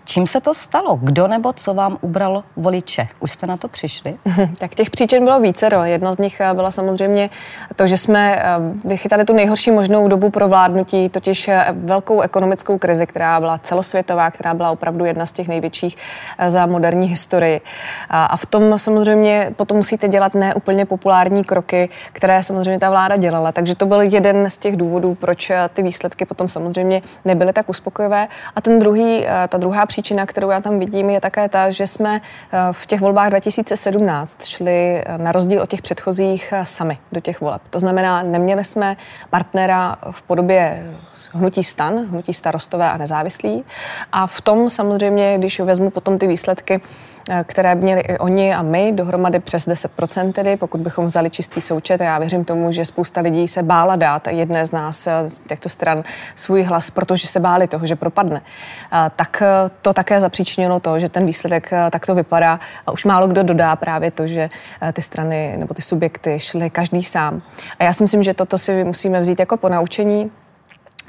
Čím 0.05 0.27
se 0.27 0.41
to 0.41 0.55
stalo? 0.55 0.99
Kdo 1.03 1.27
nebo 1.27 1.53
co 1.53 1.75
vám 1.75 1.99
ubral 2.01 2.45
voliče? 2.57 3.09
Už 3.21 3.31
jste 3.31 3.47
na 3.47 3.57
to 3.57 3.69
přišli? 3.69 4.17
tak 4.59 4.75
těch 4.75 4.91
příčin 4.91 5.25
bylo 5.25 5.41
více. 5.41 5.69
Jedno 5.85 6.15
z 6.15 6.19
nich 6.19 6.41
eh, 6.41 6.55
byla 6.55 6.71
samozřejmě 6.71 7.31
to, 7.77 7.87
že 7.87 7.99
jsme 7.99 8.37
eh, 8.37 8.45
vychytali 8.85 9.25
tu 9.25 9.33
nejhorší 9.33 9.71
možnou 9.71 10.09
dobu 10.09 10.31
pro 10.31 10.49
vládnutí, 10.49 11.09
totiž 11.09 11.49
eh, 11.49 11.67
velkou 11.73 12.21
ekonomickou 12.21 12.79
krizi, 12.79 13.07
která 13.07 13.41
byla 13.41 13.59
celosvětová, 13.59 14.31
která 14.31 14.55
byla 14.55 14.71
opravdu 14.71 15.05
jedna 15.05 15.27
z 15.27 15.33
těch 15.33 15.49
největších 15.49 15.97
za 16.47 16.67
moderní 16.67 17.07
historii. 17.07 17.61
A 18.11 18.37
v 18.37 18.47
tom 18.47 18.79
samozřejmě 18.79 19.53
potom 19.57 19.77
musíte 19.77 20.09
dělat 20.09 20.35
neúplně 20.35 20.85
populární 20.87 21.45
kroky, 21.45 21.89
které 22.13 22.43
samozřejmě 22.43 22.79
ta 22.79 22.91
vláda 22.91 23.17
dělala. 23.17 23.53
Takže 23.53 23.75
to 23.75 23.87
byl 23.87 24.01
jeden 24.01 24.51
z 24.51 24.59
těch 24.59 24.77
důvodů, 24.77 25.15
proč 25.15 25.53
ty 25.75 25.83
výsledky 25.83 26.25
potom 26.25 26.49
samozřejmě 26.49 27.03
nebyly 27.25 27.53
tak 27.53 27.69
uspokojivé. 27.69 28.29
A 28.57 28.61
ten 28.61 28.79
druhý, 28.79 29.27
ta 29.49 29.59
druhá 29.59 29.87
příčina, 29.95 30.27
kterou 30.27 30.51
já 30.51 30.61
tam 30.61 30.79
vidím, 30.79 31.11
je 31.11 31.21
také 31.21 31.49
ta, 31.49 31.71
že 31.71 31.87
jsme 31.87 32.21
eh, 32.21 32.59
v 32.73 32.87
těch 32.87 33.01
volbách 33.01 33.29
2017 33.29 34.45
šli 34.45 35.03
eh, 35.07 35.19
na 35.19 35.33
rozdíl 35.33 35.63
od 35.63 35.71
těch 35.71 35.83
předchozích 35.83 36.53
eh, 36.53 36.67
sami 36.67 36.99
do 37.13 37.21
těch 37.21 37.41
voleb. 37.41 37.63
To 37.71 37.79
znamená, 37.79 38.23
neměli 38.23 38.65
jsme 38.65 38.97
partnera 39.31 39.97
v 40.11 40.23
podobě 40.23 40.87
hnutí 41.33 41.65
stan, 41.65 42.07
hnutí 42.11 42.35
starostové 42.35 42.91
a 42.91 42.97
nezávislí. 42.97 43.65
A 44.13 44.27
v 44.27 44.41
tom 44.41 44.71
samozřejmě, 44.71 45.39
když 45.39 45.61
vezmu 45.61 45.91
potom 45.91 46.19
ty 46.19 46.27
výsledky, 46.27 46.81
které 47.45 47.75
měli 47.75 48.01
i 48.01 48.19
oni 48.19 48.55
a 48.55 48.63
my, 48.63 48.93
dohromady 48.93 49.41
přes 49.41 49.69
10%, 49.69 50.33
tedy 50.33 50.57
pokud 50.57 50.81
bychom 50.81 51.07
vzali 51.07 51.31
čistý 51.31 51.61
součet. 51.61 52.01
A 52.01 52.05
já 52.05 52.19
věřím 52.19 52.45
tomu, 52.45 52.73
že 52.73 52.85
spousta 52.85 53.21
lidí 53.21 53.49
se 53.49 53.63
bála 53.63 53.97
dát 53.97 54.27
jedné 54.27 54.67
z 54.67 54.73
nás, 54.73 55.07
eh, 55.07 55.31
z 55.31 55.39
těchto 55.39 55.69
stran, 55.69 56.05
svůj 56.35 56.63
hlas, 56.63 56.91
protože 56.91 57.27
se 57.27 57.41
báli 57.41 57.67
toho, 57.67 57.87
že 57.87 57.97
propadne. 57.97 58.43
Eh, 58.93 59.11
tak 59.17 59.43
to 59.83 59.93
také 59.93 60.21
zapříčinilo 60.21 60.81
to, 60.81 61.01
že 61.01 61.09
ten 61.09 61.27
výsledek 61.27 61.71
takto 61.91 62.15
vypadá 62.15 62.61
a 62.87 62.93
už 62.93 63.05
málo 63.05 63.29
kdo 63.29 63.43
dodá 63.43 63.77
právě 63.77 64.11
to, 64.11 64.27
že 64.27 64.51
ty 64.93 65.03
strany 65.03 65.55
nebo 65.57 65.75
ty 65.75 65.83
subjekty 65.83 66.41
šly 66.41 66.71
každý 66.71 67.05
sám. 67.05 67.43
A 67.79 67.85
já 67.85 67.93
si 67.93 68.03
myslím, 68.03 68.23
že 68.23 68.35
toto 68.35 68.59
si 68.59 68.85
musíme 68.85 69.21
vzít 69.21 69.41
jako 69.41 69.57
ponaučení, 69.57 70.31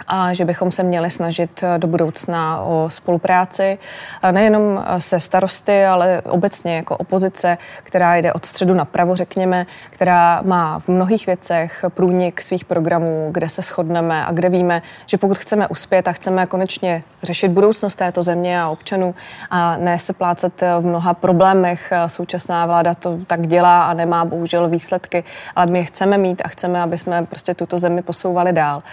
a 0.07 0.33
že 0.33 0.45
bychom 0.45 0.71
se 0.71 0.83
měli 0.83 1.09
snažit 1.09 1.63
eh, 1.63 1.77
do 1.77 1.87
budoucna 1.87 2.61
o 2.61 2.89
spolupráci 2.89 3.77
eh, 4.23 4.31
nejenom 4.31 4.83
eh, 4.85 5.01
se 5.01 5.19
starosty, 5.19 5.85
ale 5.85 6.21
obecně 6.21 6.75
jako 6.75 6.97
opozice, 6.97 7.57
která 7.83 8.15
jde 8.15 8.33
od 8.33 8.45
středu 8.45 8.73
napravo, 8.73 9.15
řekněme, 9.15 9.65
která 9.89 10.41
má 10.41 10.79
v 10.79 10.87
mnohých 10.87 11.25
věcech 11.25 11.85
průnik 11.89 12.41
svých 12.41 12.65
programů, 12.65 13.29
kde 13.31 13.49
se 13.49 13.61
shodneme 13.61 14.25
a 14.25 14.31
kde 14.31 14.49
víme, 14.49 14.81
že 15.05 15.17
pokud 15.17 15.37
chceme 15.37 15.67
uspět 15.67 16.07
a 16.07 16.11
chceme 16.11 16.45
konečně 16.45 17.03
řešit 17.23 17.47
budoucnost 17.47 17.95
této 17.95 18.23
země 18.23 18.61
a 18.61 18.69
občanů 18.69 19.15
a 19.49 19.77
ne 19.77 19.99
se 19.99 20.13
plácet 20.13 20.61
v 20.61 20.85
mnoha 20.85 21.13
problémech, 21.13 21.93
současná 22.07 22.65
vláda 22.65 22.93
to 22.93 23.17
tak 23.27 23.47
dělá 23.47 23.85
a 23.85 23.93
nemá 23.93 24.25
bohužel 24.25 24.69
výsledky, 24.69 25.23
ale 25.55 25.65
my 25.65 25.79
je 25.79 25.85
chceme 25.85 26.17
mít 26.17 26.41
a 26.45 26.47
chceme, 26.47 26.81
aby 26.81 26.97
jsme 26.97 27.25
prostě 27.25 27.53
tuto 27.53 27.79
zemi 27.79 28.01
posouvali 28.01 28.53
dál, 28.53 28.83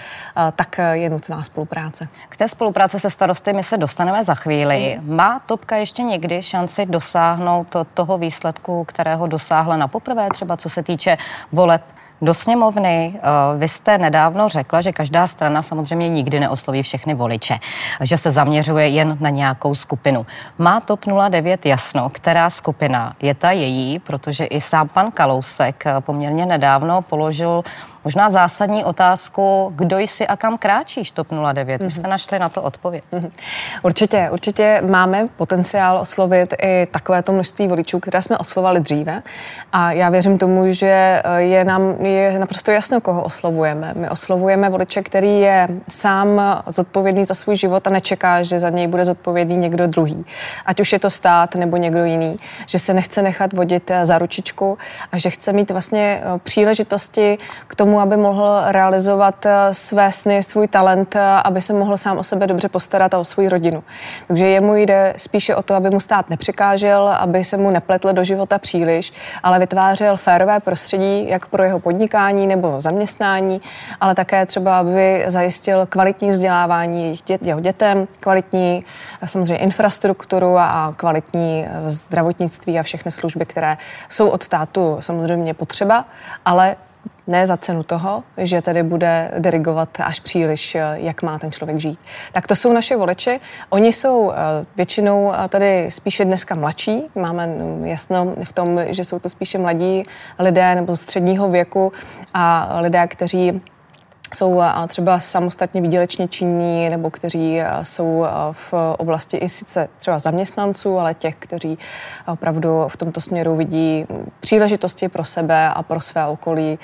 tak 0.56 0.80
je 0.94 1.10
nutná 1.10 1.42
spolupráce. 1.42 2.08
K 2.28 2.36
té 2.36 2.48
spolupráce 2.48 3.00
se 3.00 3.10
starosty 3.10 3.52
my 3.52 3.62
se 3.62 3.76
dostaneme 3.76 4.24
za 4.24 4.34
chvíli. 4.34 4.98
Má 5.02 5.38
Topka 5.46 5.76
ještě 5.76 6.02
někdy 6.02 6.42
šanci 6.42 6.86
dosáhnout 6.86 7.76
toho 7.94 8.18
výsledku, 8.18 8.84
kterého 8.84 9.26
dosáhla 9.26 9.76
na 9.76 9.88
poprvé, 9.88 10.28
třeba 10.30 10.56
co 10.56 10.70
se 10.70 10.82
týče 10.82 11.16
voleb 11.52 11.82
do 12.22 12.34
sněmovny. 12.34 13.14
Eh, 13.14 13.58
vy 13.58 13.68
jste 13.68 13.98
nedávno 13.98 14.48
řekla, 14.48 14.80
že 14.80 14.92
každá 14.92 15.26
strana 15.26 15.62
samozřejmě 15.62 16.08
nikdy 16.08 16.40
neosloví 16.40 16.82
všechny 16.82 17.14
voliče, 17.14 17.58
že 18.00 18.18
se 18.18 18.30
zaměřuje 18.30 18.88
jen 18.88 19.16
na 19.20 19.30
nějakou 19.30 19.74
skupinu. 19.74 20.26
Má 20.58 20.80
TOP 20.80 21.00
09 21.30 21.66
jasno, 21.66 22.10
která 22.10 22.50
skupina 22.50 23.14
je 23.20 23.34
ta 23.34 23.50
její, 23.50 23.98
protože 23.98 24.44
i 24.44 24.60
sám 24.60 24.88
pan 24.88 25.10
Kalousek 25.10 25.86
eh, 25.86 26.00
poměrně 26.00 26.46
nedávno 26.46 27.02
položil 27.02 27.62
Možná 28.04 28.30
zásadní 28.30 28.84
otázku, 28.84 29.72
kdo 29.76 29.98
jsi 29.98 30.26
a 30.26 30.36
kam 30.36 30.58
kráčíš 30.58 31.10
TOP 31.10 31.28
09? 31.52 31.80
Mm-hmm. 31.80 31.86
Už 31.86 31.94
jste 31.94 32.08
našli 32.08 32.38
na 32.38 32.48
to 32.48 32.62
odpověď. 32.62 33.04
Mm-hmm. 33.12 33.30
Určitě, 33.82 34.28
určitě 34.32 34.82
máme 34.86 35.28
potenciál 35.36 35.98
oslovit 35.98 36.54
i 36.62 36.86
takovéto 36.86 37.32
množství 37.32 37.68
voličů, 37.68 38.00
které 38.00 38.22
jsme 38.22 38.38
oslovali 38.38 38.80
dříve. 38.80 39.22
A 39.72 39.92
já 39.92 40.10
věřím 40.10 40.38
tomu, 40.38 40.72
že 40.72 41.22
eh, 41.24 41.40
je 41.42 41.64
nám 41.64 42.04
je 42.04 42.38
naprosto 42.38 42.70
jasno, 42.70 43.00
koho 43.00 43.22
oslovujeme. 43.22 43.92
My 43.96 44.08
oslovujeme 44.08 44.70
voliče, 44.70 45.02
který 45.02 45.40
je 45.40 45.68
sám 45.88 46.62
zodpovědný 46.66 47.24
za 47.24 47.34
svůj 47.34 47.56
život 47.56 47.86
a 47.86 47.90
nečeká, 47.90 48.42
že 48.42 48.58
za 48.58 48.70
něj 48.70 48.86
bude 48.86 49.04
zodpovědný 49.04 49.56
někdo 49.56 49.86
druhý. 49.86 50.24
Ať 50.66 50.80
už 50.80 50.92
je 50.92 50.98
to 50.98 51.10
stát 51.10 51.54
nebo 51.54 51.76
někdo 51.76 52.04
jiný. 52.04 52.36
Že 52.66 52.78
se 52.78 52.94
nechce 52.94 53.22
nechat 53.22 53.52
vodit 53.52 53.90
eh, 53.90 54.04
za 54.04 54.18
ručičku 54.18 54.78
a 55.12 55.18
že 55.18 55.30
chce 55.30 55.52
mít 55.52 55.70
vlastně 55.70 56.22
eh, 56.24 56.38
příležitosti 56.38 57.38
k 57.66 57.74
tomu, 57.74 57.91
tomu, 57.92 58.00
aby 58.00 58.16
mohl 58.16 58.62
realizovat 58.66 59.46
eh, 59.46 59.74
své 59.74 60.12
sny, 60.12 60.42
svůj 60.42 60.68
talent, 60.68 61.16
eh, 61.16 61.20
aby 61.44 61.60
se 61.60 61.72
mohl 61.72 61.96
sám 61.96 62.18
o 62.18 62.22
sebe 62.22 62.46
dobře 62.46 62.68
postarat 62.68 63.14
a 63.14 63.18
o 63.18 63.24
svou 63.24 63.48
rodinu. 63.48 63.84
Takže 64.28 64.46
jemu 64.46 64.76
jde 64.76 65.14
spíše 65.16 65.56
o 65.56 65.62
to, 65.62 65.74
aby 65.74 65.90
mu 65.90 66.00
stát 66.00 66.30
nepřekážel, 66.30 67.08
aby 67.08 67.44
se 67.44 67.56
mu 67.56 67.70
nepletl 67.70 68.12
do 68.12 68.24
života 68.24 68.58
příliš, 68.58 69.12
ale 69.42 69.58
vytvářel 69.58 70.16
férové 70.16 70.60
prostředí, 70.60 71.28
jak 71.28 71.46
pro 71.46 71.62
jeho 71.62 71.80
podnikání 71.80 72.46
nebo 72.46 72.80
zaměstnání, 72.80 73.60
ale 74.00 74.14
také 74.14 74.46
třeba, 74.46 74.78
aby 74.78 75.24
zajistil 75.26 75.86
kvalitní 75.86 76.30
vzdělávání 76.30 77.18
jeho 77.42 77.60
dětem, 77.60 78.08
kvalitní 78.20 78.84
eh, 79.22 79.28
samozřejmě 79.28 79.56
infrastrukturu 79.56 80.58
a 80.58 80.92
kvalitní 80.96 81.66
zdravotnictví 81.86 82.78
a 82.78 82.82
všechny 82.82 83.10
služby, 83.10 83.46
které 83.46 83.76
jsou 84.08 84.28
od 84.28 84.42
státu 84.42 84.96
samozřejmě 85.00 85.54
potřeba, 85.54 86.04
ale 86.44 86.76
ne 87.26 87.46
za 87.46 87.56
cenu 87.56 87.82
toho, 87.82 88.22
že 88.36 88.62
tedy 88.62 88.82
bude 88.82 89.30
dirigovat 89.38 89.88
až 90.00 90.20
příliš, 90.20 90.74
eh, 90.74 90.94
jak 90.94 91.22
má 91.22 91.38
ten 91.38 91.52
člověk 91.52 91.78
žít. 91.78 91.98
Tak 92.32 92.46
to 92.46 92.56
jsou 92.56 92.72
naše 92.72 92.96
voliči. 92.96 93.40
Oni 93.70 93.92
jsou 93.92 94.32
eh, 94.32 94.36
většinou 94.76 95.32
eh, 95.34 95.48
tady 95.48 95.90
spíše 95.90 96.24
dneska 96.24 96.54
mladší. 96.54 97.02
Máme 97.14 97.46
mm, 97.46 97.84
jasno 97.84 98.34
v 98.44 98.52
tom, 98.52 98.80
že 98.86 99.04
jsou 99.04 99.18
to 99.18 99.28
spíše 99.28 99.58
mladí 99.58 100.02
lidé 100.38 100.74
nebo 100.74 100.96
středního 100.96 101.48
věku 101.48 101.92
a 102.34 102.76
lidé, 102.80 103.06
kteří 103.06 103.62
jsou 104.34 104.62
třeba 104.88 105.20
samostatně 105.20 105.80
výdělečně 105.80 106.28
činní 106.28 106.88
nebo 106.88 107.10
kteří 107.10 107.60
jsou 107.82 108.26
v 108.52 108.74
oblasti 108.98 109.36
i 109.36 109.48
sice 109.48 109.88
třeba 109.98 110.18
zaměstnanců, 110.18 110.98
ale 110.98 111.14
těch, 111.14 111.34
kteří 111.38 111.78
opravdu 112.26 112.84
v 112.88 112.96
tomto 112.96 113.20
směru 113.20 113.56
vidí 113.56 114.06
příležitosti 114.40 115.08
pro 115.08 115.24
sebe 115.24 115.68
a 115.68 115.82
pro 115.82 116.00
své 116.00 116.26
okolí, 116.26 116.78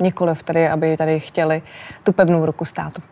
nikoliv 0.00 0.42
tady, 0.42 0.68
aby 0.68 0.96
tady 0.96 1.20
chtěli 1.20 1.62
tu 2.04 2.12
pevnou 2.12 2.46
ruku 2.46 2.64
státu. 2.64 3.02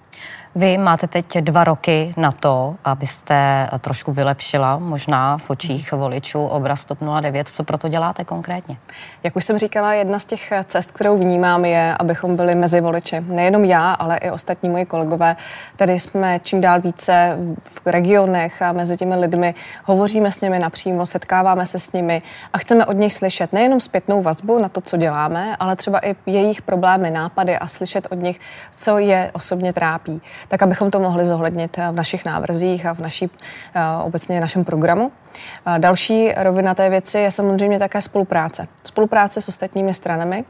Vy 0.57 0.79
máte 0.79 1.07
teď 1.07 1.39
dva 1.39 1.65
roky 1.65 2.15
na 2.17 2.33
to, 2.33 2.77
abyste 2.85 3.69
trošku 3.81 4.13
vylepšila 4.13 4.79
možná 4.79 5.39
v 5.39 5.51
očích 5.51 5.93
voličů 5.93 6.47
obraz 6.47 6.85
TOP 6.85 6.99
09. 7.21 7.49
Co 7.49 7.65
proto 7.65 7.89
děláte 7.89 8.25
konkrétně? 8.25 8.77
Jak 9.23 9.37
už 9.37 9.45
jsem 9.45 9.59
říkala, 9.59 9.93
jedna 9.93 10.19
z 10.19 10.25
těch 10.25 10.53
cest, 10.65 10.91
kterou 10.91 11.19
vnímám, 11.19 11.65
je, 11.65 11.97
abychom 11.99 12.37
byli 12.37 12.55
mezi 12.55 12.81
voliči. 12.81 13.21
Nejenom 13.21 13.65
já, 13.65 13.93
ale 13.93 14.17
i 14.17 14.31
ostatní 14.31 14.69
moji 14.69 14.85
kolegové. 14.85 15.37
Tady 15.77 15.99
jsme 15.99 16.41
čím 16.43 16.61
dál 16.61 16.81
více 16.81 17.39
v 17.85 17.87
regionech 17.87 18.63
a 18.63 18.73
mezi 18.73 18.97
těmi 18.97 19.17
lidmi. 19.17 19.55
Hovoříme 19.85 20.33
s 20.33 20.41
nimi 20.41 20.59
napřímo, 20.59 21.07
setkáváme 21.07 21.67
se 21.67 21.79
s 21.79 21.93
nimi 21.93 22.23
a 22.53 22.59
chceme 22.59 22.87
od 22.87 22.97
nich 22.97 23.15
slyšet 23.15 23.53
nejenom 23.53 23.81
zpětnou 23.81 24.23
vazbu 24.23 24.59
na 24.59 24.69
to, 24.69 24.81
co 24.81 24.97
děláme, 24.97 25.57
ale 25.57 25.77
třeba 25.77 25.99
i 25.99 26.17
jejich 26.27 26.63
problémy, 26.63 27.11
nápady 27.11 27.59
a 27.59 27.67
slyšet 27.67 28.07
od 28.11 28.19
nich, 28.19 28.41
co 28.77 28.99
je 28.99 29.31
osobně 29.35 29.73
trápí 29.73 30.23
tak 30.49 30.63
abychom 30.63 30.91
to 30.91 31.01
mohli 31.01 31.25
zohlednit 31.25 31.77
v 31.77 31.95
našich 31.95 32.25
návrzích 32.25 32.87
a 32.87 32.95
v 32.95 32.99
naší, 32.99 33.31
eh, 33.75 33.81
obecně 34.03 34.41
našem 34.41 34.65
programu. 34.65 35.13
Další 35.79 36.33
rovina 36.37 36.75
té 36.75 36.91
věci 36.91 37.19
je 37.19 37.31
samozřejmě 37.31 37.79
také 37.79 38.01
spolupráce. 38.01 38.69
Spolupráce 38.85 39.41
s 39.41 39.49
ostatními 39.49 39.95
stranami, 39.95 40.45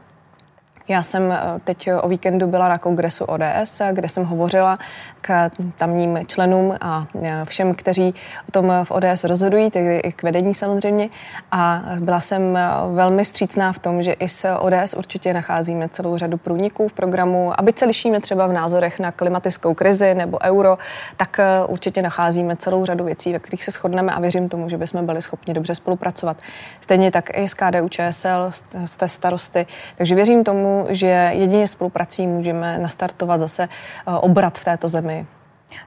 Já 0.89 1.03
jsem 1.03 1.31
eh, 1.31 1.39
teď 1.63 1.89
o 2.01 2.07
víkendu 2.07 2.47
byla 2.47 2.69
na 2.69 2.77
kongresu 2.77 3.25
ODS, 3.25 3.81
kde 3.91 4.09
jsem 4.09 4.25
hovořila 4.25 4.79
k 5.21 5.49
tamním 5.77 6.19
členům 6.27 6.75
a 6.81 7.07
eh, 7.23 7.45
všem, 7.45 7.75
kteří 7.75 8.13
o 8.49 8.51
tom 8.51 8.73
v 8.83 8.91
ODS 8.91 9.23
rozhodují, 9.23 9.71
tedy 9.71 9.97
i 9.97 10.11
k 10.11 10.23
vedení 10.23 10.53
samozřejmě. 10.53 11.09
A 11.51 11.83
byla 11.99 12.19
jsem 12.19 12.57
eh, 12.57 12.69
velmi 12.93 13.25
střícná 13.25 13.73
v 13.73 13.79
tom, 13.79 14.03
že 14.03 14.13
i 14.13 14.27
s 14.27 14.57
ODS 14.57 14.93
určitě 14.97 15.33
nacházíme 15.33 15.89
celou 15.89 16.17
řadu 16.17 16.37
průniků 16.37 16.87
v 16.87 16.93
programu. 16.93 17.59
Aby 17.59 17.73
se 17.75 17.85
lišíme 17.85 18.19
třeba 18.19 18.47
v 18.47 18.53
názorech 18.53 18.99
na 18.99 19.11
klimatickou 19.11 19.73
krizi 19.73 20.13
nebo 20.13 20.39
euro, 20.43 20.77
tak 21.17 21.39
určitě 21.67 22.01
nacházíme 22.01 22.55
celou 22.55 22.85
řadu 22.85 23.03
věcí, 23.03 23.33
ve 23.33 23.39
kterých 23.39 23.63
se 23.63 23.71
shodneme 23.71 24.11
a 24.13 24.19
věřím 24.19 24.49
tomu, 24.49 24.69
že 24.69 24.77
bychom 24.77 25.05
byli 25.05 25.21
schopni 25.21 25.53
dobře 25.53 25.75
spolupracovat. 25.75 26.37
Stejně 26.79 27.11
tak 27.11 27.29
i 27.37 27.47
s 27.47 27.53
KDU 27.53 27.89
ČSL, 27.89 28.51
z 28.85 28.95
té 28.97 29.07
starosty. 29.07 29.67
Takže 29.97 30.15
věřím 30.15 30.43
tomu, 30.43 30.76
že 30.89 31.29
jedině 31.33 31.67
spoluprací 31.67 32.27
můžeme 32.27 32.77
nastartovat 32.77 33.39
zase 33.39 33.63
eh, 33.63 34.11
obrat 34.11 34.57
v 34.57 34.65
této 34.65 34.87
zemi. 34.89 35.25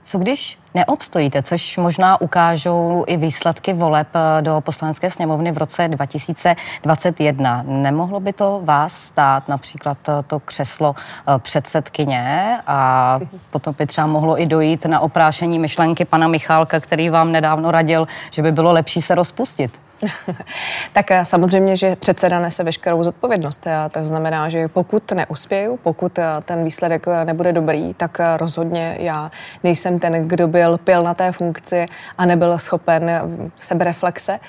Co 0.03 0.19
když 0.19 0.59
neobstojíte, 0.75 1.43
což 1.43 1.77
možná 1.77 2.21
ukážou 2.21 3.05
i 3.07 3.17
výsledky 3.17 3.73
voleb 3.73 4.09
eh, 4.15 4.43
do 4.43 4.61
poslanecké 4.61 5.11
sněmovny 5.11 5.53
v 5.53 5.59
roce 5.59 5.89
2021. 5.89 7.63
Nemohlo 7.67 8.21
by 8.21 8.33
to 8.33 8.61
vás 8.65 9.03
stát 9.03 9.49
například 9.49 10.09
eh, 10.09 10.13
to 10.27 10.41
křeslo 10.41 10.95
předsedkyně 11.39 12.57
a 12.67 13.21
potom 13.51 13.75
by 13.79 13.87
třeba 13.87 14.07
mohlo 14.07 14.41
i 14.41 14.47
dojít 14.47 14.85
na 14.85 15.01
oprášení 15.01 15.59
myšlenky 15.59 16.05
pana 16.05 16.29
Michálka, 16.29 16.81
který 16.81 17.11
vám 17.11 17.33
nedávno 17.33 17.71
radil, 17.71 18.09
že 18.31 18.43
by 18.43 18.53
bylo 18.53 18.73
lepší 18.73 19.03
se 19.03 19.15
rozpustit? 19.15 19.81
tak 20.93 21.11
eh, 21.11 21.25
samozřejmě, 21.25 21.77
že 21.77 21.97
předseda 21.97 22.41
nese 22.41 22.65
veškerou 22.65 23.03
zodpovědnost. 23.03 23.67
To 23.91 24.05
znamená, 24.05 24.49
že 24.49 24.69
pokud 24.69 25.13
neuspěju, 25.13 25.77
pokud 25.77 26.19
eh, 26.19 26.25
ten 26.45 26.65
výsledek 26.65 27.07
eh, 27.09 27.25
nebude 27.25 27.53
dobrý, 27.53 27.95
tak 27.95 28.19
rozhodně 28.37 28.97
já 29.01 29.31
nejsem 29.65 29.99
ten, 29.99 30.29
kdo 30.29 30.49
byl 30.49 30.79
pil 30.79 31.03
na 31.03 31.15
té 31.15 31.33
funkci 31.33 31.87
a 32.19 32.27
nebyl 32.27 32.59
schopen 32.59 33.11
sebereflexe. 33.57 34.41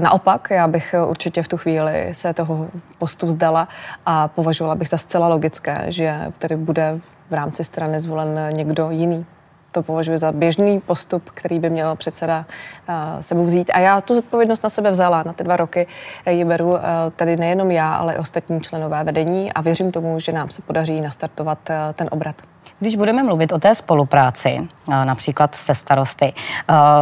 Naopak, 0.00 0.48
já 0.50 0.68
bych 0.68 0.94
určitě 1.06 1.42
v 1.42 1.48
tu 1.48 1.56
chvíli 1.56 2.08
se 2.12 2.34
toho 2.34 2.68
postu 2.98 3.26
vzdala 3.26 3.68
a 4.06 4.28
považovala 4.28 4.74
bych 4.74 4.88
za 4.88 4.98
zcela 4.98 5.28
logické, 5.28 5.84
že 5.88 6.32
tedy 6.38 6.56
bude 6.56 7.00
v 7.30 7.34
rámci 7.34 7.64
strany 7.64 8.00
zvolen 8.00 8.40
někdo 8.52 8.90
jiný 8.90 9.26
to 9.74 9.82
považuji 9.82 10.18
za 10.18 10.32
běžný 10.32 10.80
postup, 10.80 11.30
který 11.34 11.58
by 11.58 11.70
měl 11.70 11.96
předseda 11.96 12.44
uh, 12.88 12.94
sebou 13.20 13.44
vzít. 13.44 13.70
A 13.74 13.78
já 13.78 14.00
tu 14.00 14.14
zodpovědnost 14.14 14.62
na 14.62 14.70
sebe 14.70 14.90
vzala. 14.90 15.22
Na 15.22 15.32
ty 15.32 15.44
dva 15.44 15.56
roky 15.56 15.86
ji 16.30 16.44
beru 16.44 16.70
uh, 16.70 16.78
tedy 17.16 17.36
nejenom 17.36 17.70
já, 17.70 17.94
ale 17.94 18.14
i 18.14 18.18
ostatní 18.18 18.60
členové 18.60 19.04
vedení 19.04 19.52
a 19.52 19.60
věřím 19.60 19.92
tomu, 19.92 20.20
že 20.20 20.32
nám 20.32 20.48
se 20.48 20.62
podaří 20.62 21.00
nastartovat 21.00 21.58
uh, 21.70 21.74
ten 21.94 22.08
obrat. 22.10 22.36
Když 22.80 22.96
budeme 22.96 23.22
mluvit 23.22 23.52
o 23.52 23.58
té 23.58 23.74
spolupráci, 23.74 24.68
například 24.88 25.54
se 25.54 25.74
starosty, 25.74 26.32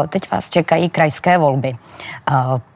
teď 0.09 0.31
vás 0.31 0.51
čekají 0.51 0.91
krajské 0.91 1.39
volby. 1.39 1.77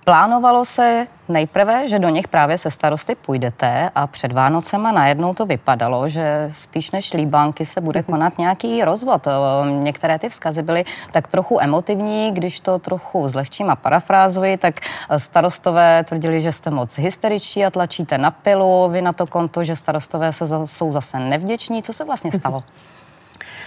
Plánovalo 0.05 0.65
se 0.65 1.07
nejprve, 1.29 1.89
že 1.89 1.99
do 1.99 2.09
nich 2.09 2.29
právě 2.29 2.59
se 2.59 2.71
starosty 2.71 3.15
půjdete 3.15 3.91
a 3.95 4.07
před 4.07 4.33
Vánocema 4.33 4.93
najednou 4.93 5.35
to 5.35 5.47
vypadalo, 5.47 6.09
že 6.09 6.51
spíš 6.53 6.91
než 6.91 7.13
líbánky 7.13 7.67
se 7.67 7.81
bude 7.81 8.01
mhm. 8.01 8.07
konat 8.07 8.39
nějaký 8.39 8.85
rozvod. 8.85 9.29
Některé 9.71 10.19
ty 10.19 10.29
vzkazy 10.29 10.63
byly 10.63 10.85
tak 11.13 11.29
trochu 11.29 11.61
emotivní, 11.61 12.31
když 12.33 12.61
to 12.61 12.79
trochu 12.79 13.29
zlehčím 13.29 13.71
a 13.71 13.77
parafrázuji, 13.77 14.57
tak 14.57 14.81
starostové 15.17 16.05
tvrdili, 16.05 16.43
že 16.43 16.53
jste 16.53 16.71
moc 16.71 16.99
hysteričtí 16.99 17.65
a 17.65 17.71
tlačíte 17.71 18.19
na 18.19 18.31
pilu, 18.31 18.89
vy 18.89 19.03
na 19.03 19.13
to 19.13 19.27
konto, 19.27 19.65
že 19.65 19.77
starostové 19.77 20.33
se 20.33 20.47
za, 20.47 20.67
jsou 20.67 20.93
zase 20.93 21.19
nevděční. 21.19 21.83
Co 21.83 21.93
se 21.93 22.05
vlastně 22.05 22.33
stalo? 22.33 22.63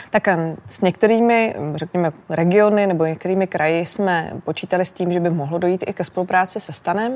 Tak 0.10 0.28
s 0.68 0.82
některými, 0.82 1.56
řekněme, 1.76 2.12
regiony 2.30 2.88
nebo 2.88 3.06
některými 3.06 3.48
kraji 3.48 3.86
jsme 3.86 4.32
počítali 4.44 4.86
s 4.86 4.92
tím, 4.92 5.12
že 5.12 5.20
by 5.20 5.30
mohlo 5.30 5.58
dojít 5.58 5.84
i 5.88 5.94
ke 5.94 6.04
spolupráci 6.04 6.60
se 6.60 6.72
Stanem. 6.72 7.14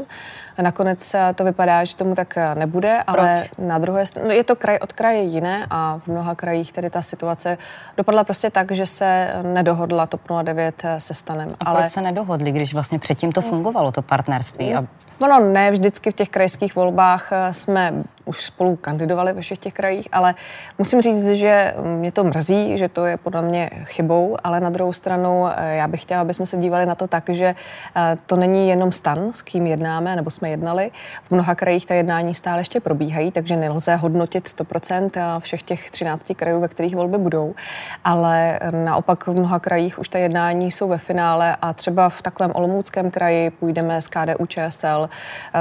Nakonec 0.62 1.16
to 1.36 1.44
vypadá, 1.44 1.84
že 1.84 1.96
tomu 1.96 2.16
tak 2.16 2.38
nebude, 2.54 3.04
ale 3.08 3.44
Proč? 3.44 3.68
na 3.68 3.78
druhé 3.78 4.06
straně 4.06 4.28
no, 4.28 4.34
je 4.34 4.44
to 4.44 4.56
kraj 4.56 4.78
od 4.82 4.94
kraje 4.94 5.22
jiné 5.22 5.68
a 5.70 6.00
v 6.06 6.08
mnoha 6.08 6.36
krajích 6.36 6.74
tedy 6.74 6.90
ta 6.90 7.02
situace 7.02 7.58
dopadla 7.98 8.24
prostě 8.24 8.50
tak, 8.50 8.72
že 8.72 8.86
se 8.86 9.34
nedohodla 9.42 10.08
TOP 10.08 10.22
09 10.44 10.84
se 10.98 11.14
Stanem. 11.14 11.56
A 11.60 11.66
ale... 11.66 11.80
proč 11.80 11.92
se 11.92 12.02
nedohodli, 12.02 12.52
když 12.52 12.74
vlastně 12.74 13.00
předtím 13.00 13.32
to 13.32 13.42
fungovalo, 13.42 13.92
to 13.92 14.02
partnerství? 14.02 14.76
A... 14.76 14.86
Ono 15.20 15.40
ne 15.40 15.72
vždycky 15.72 16.12
v 16.12 16.14
těch 16.14 16.30
krajských 16.30 16.76
volbách 16.76 17.32
jsme 17.52 17.94
už 18.26 18.46
spolu 18.46 18.76
kandidovali 18.76 19.34
ve 19.34 19.42
všech 19.42 19.58
těch 19.58 19.74
krajích, 19.74 20.08
ale 20.12 20.36
musím 20.78 21.02
říct, 21.02 21.30
že 21.30 21.74
mě 21.84 22.12
to 22.12 22.24
mrzí, 22.24 22.78
že 22.78 22.90
to 22.90 23.06
je 23.06 23.18
podle 23.18 23.42
mě 23.42 23.70
chybou, 23.84 24.38
ale 24.44 24.60
na 24.60 24.70
druhou 24.70 24.94
stranu 24.94 25.48
eh, 25.48 25.76
já 25.76 25.88
bych 25.88 26.02
chtěla, 26.02 26.22
aby 26.22 26.34
jsme 26.34 26.46
se 26.46 26.58
dívali 26.58 26.86
na 26.86 26.96
to 26.96 27.08
tak, 27.08 27.30
že 27.30 27.56
eh, 27.96 28.18
to 28.26 28.36
není 28.36 28.70
jenom 28.70 28.92
stan, 28.92 29.34
s 29.34 29.42
kým 29.42 29.68
jednáme, 29.68 30.16
nebo 30.16 30.30
jsme 30.30 30.50
jednali. 30.50 30.92
V 31.24 31.32
mnoha 31.32 31.56
krajích 31.56 31.86
ta 31.86 31.94
jednání 31.94 32.36
stále 32.36 32.62
ještě 32.62 32.80
probíhají, 32.80 33.32
takže 33.32 33.56
nelze 33.56 33.96
hodnotit 33.96 34.48
100% 34.48 35.10
eh, 35.16 35.40
všech 35.40 35.64
těch 35.64 35.92
13 35.92 36.32
krajů, 36.36 36.60
ve 36.60 36.68
kterých 36.68 36.96
volby 36.96 37.18
budou, 37.18 37.56
ale 38.04 38.60
naopak 38.72 39.28
v 39.28 39.34
mnoha 39.34 39.60
krajích 39.60 40.00
už 40.00 40.10
ta 40.10 40.20
jednání 40.20 40.72
jsou 40.72 40.88
ve 40.88 40.98
finále 40.98 41.58
a 41.62 41.74
třeba 41.74 42.10
v 42.10 42.22
takovém 42.22 42.52
Olomouckém 42.56 43.12
kraji 43.12 43.50
půjdeme 43.50 44.02
z 44.02 44.08
KDU 44.08 44.46
ČSL, 44.46 45.10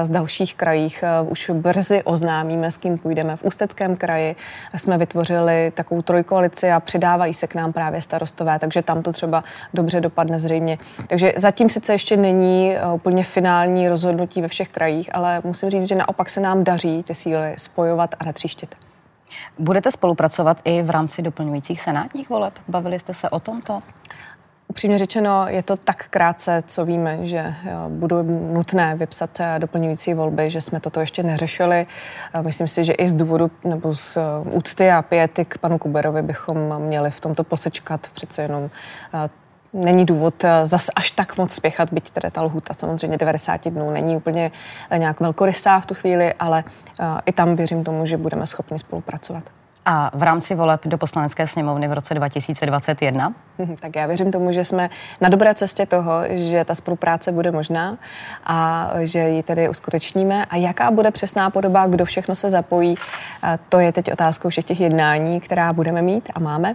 z 0.02 0.08
dalších 0.08 0.54
krajích 0.54 1.04
už 1.28 1.50
brzy 1.50 2.02
oznámí 2.02 2.51
oznámíme, 2.52 2.70
s 2.70 2.78
kým 2.78 2.98
půjdeme. 2.98 3.36
V 3.36 3.44
Ústeckém 3.44 3.96
kraji 3.96 4.36
jsme 4.76 4.98
vytvořili 4.98 5.72
takovou 5.74 6.02
trojkoalici 6.02 6.72
a 6.72 6.80
přidávají 6.80 7.34
se 7.34 7.46
k 7.46 7.54
nám 7.54 7.72
právě 7.72 8.00
starostové, 8.00 8.58
takže 8.58 8.82
tam 8.82 9.02
to 9.02 9.12
třeba 9.12 9.44
dobře 9.74 10.00
dopadne 10.00 10.38
zřejmě. 10.38 10.78
Takže 11.08 11.32
zatím 11.36 11.70
sice 11.70 11.92
ještě 11.92 12.16
není 12.16 12.76
eh, 12.76 12.92
úplně 12.92 13.24
finální 13.24 13.88
rozhodnutí 13.88 14.42
ve 14.42 14.48
všech 14.48 14.68
krajích, 14.68 15.14
ale 15.14 15.40
musím 15.44 15.70
říct, 15.70 15.88
že 15.88 15.94
naopak 15.94 16.30
se 16.30 16.40
nám 16.40 16.64
daří 16.64 17.02
ty 17.02 17.14
síly 17.14 17.54
spojovat 17.56 18.14
a 18.20 18.24
netříštit. 18.24 18.74
Budete 19.58 19.92
spolupracovat 19.92 20.60
i 20.64 20.82
v 20.82 20.90
rámci 20.90 21.22
doplňujících 21.22 21.80
senátních 21.80 22.30
voleb? 22.30 22.52
Bavili 22.68 22.98
jste 22.98 23.14
se 23.14 23.30
o 23.30 23.40
tomto? 23.40 23.80
Upřímně 24.72 24.98
řečeno, 24.98 25.46
je 25.48 25.62
to 25.62 25.76
tak 25.76 26.08
krátce, 26.08 26.62
co 26.66 26.84
víme, 26.84 27.18
že 27.26 27.54
budou 27.88 28.22
nutné 28.52 28.94
vypsat 28.96 29.40
eh, 29.40 29.58
doplňující 29.58 30.14
volby, 30.14 30.50
že 30.50 30.60
jsme 30.60 30.80
toto 30.80 31.00
ještě 31.00 31.22
neřešili. 31.22 31.86
Myslím 32.42 32.68
si, 32.68 32.84
že 32.84 32.92
i 32.92 33.08
z 33.08 33.14
důvodu 33.14 33.50
nebo 33.64 33.94
z 33.94 34.16
eh, 34.16 34.20
úcty 34.50 34.90
a 34.90 35.02
pěty 35.02 35.44
k 35.44 35.58
panu 35.58 35.78
Kuberovi 35.78 36.22
bychom 36.22 36.78
měli 36.78 37.10
v 37.10 37.20
tomto 37.20 37.44
posečkat. 37.44 38.06
Přece 38.14 38.42
jenom 38.42 38.70
eh, 39.14 39.28
není 39.72 40.04
důvod 40.04 40.44
zas 40.64 40.86
až 40.96 41.10
tak 41.10 41.38
moc 41.38 41.52
spěchat, 41.52 41.92
byť 41.92 42.10
teda 42.10 42.30
ta 42.30 42.42
lhuta 42.42 42.74
samozřejmě 42.74 43.16
90 43.16 43.68
dnů 43.68 43.90
není 43.90 44.16
úplně 44.16 44.50
nějak 44.98 45.20
velkorysá 45.20 45.80
v 45.80 45.86
tu 45.86 45.94
chvíli, 45.94 46.34
ale 46.34 46.64
i 47.26 47.32
tam 47.32 47.56
věřím 47.56 47.84
tomu, 47.84 48.06
že 48.06 48.16
budeme 48.16 48.46
schopni 48.46 48.78
spolupracovat. 48.78 49.44
A 49.86 50.10
v 50.14 50.22
rámci 50.22 50.54
voleb 50.54 50.80
do 50.86 50.98
poslanecké 50.98 51.46
sněmovny 51.46 51.88
v 51.88 51.92
roce 51.92 52.14
2021? 52.14 53.34
Tak 53.80 53.96
já 53.96 54.06
věřím 54.06 54.32
tomu, 54.32 54.52
že 54.52 54.64
jsme 54.64 54.90
na 55.20 55.28
dobré 55.28 55.54
cestě 55.54 55.86
toho, 55.86 56.12
že 56.28 56.64
ta 56.64 56.74
spolupráce 56.74 57.32
bude 57.32 57.50
možná 57.50 57.98
a 58.44 58.90
že 58.98 59.18
ji 59.18 59.42
tedy 59.42 59.68
uskutečníme. 59.68 60.44
A 60.44 60.56
jaká 60.56 60.90
bude 60.90 61.10
přesná 61.10 61.50
podoba, 61.50 61.86
kdo 61.86 62.04
všechno 62.04 62.34
se 62.34 62.50
zapojí, 62.50 62.94
to 63.68 63.78
je 63.78 63.92
teď 63.92 64.12
otázkou 64.12 64.48
všech 64.48 64.64
těch 64.64 64.80
jednání, 64.80 65.40
která 65.40 65.72
budeme 65.72 66.02
mít 66.02 66.30
a 66.34 66.40
máme. 66.40 66.74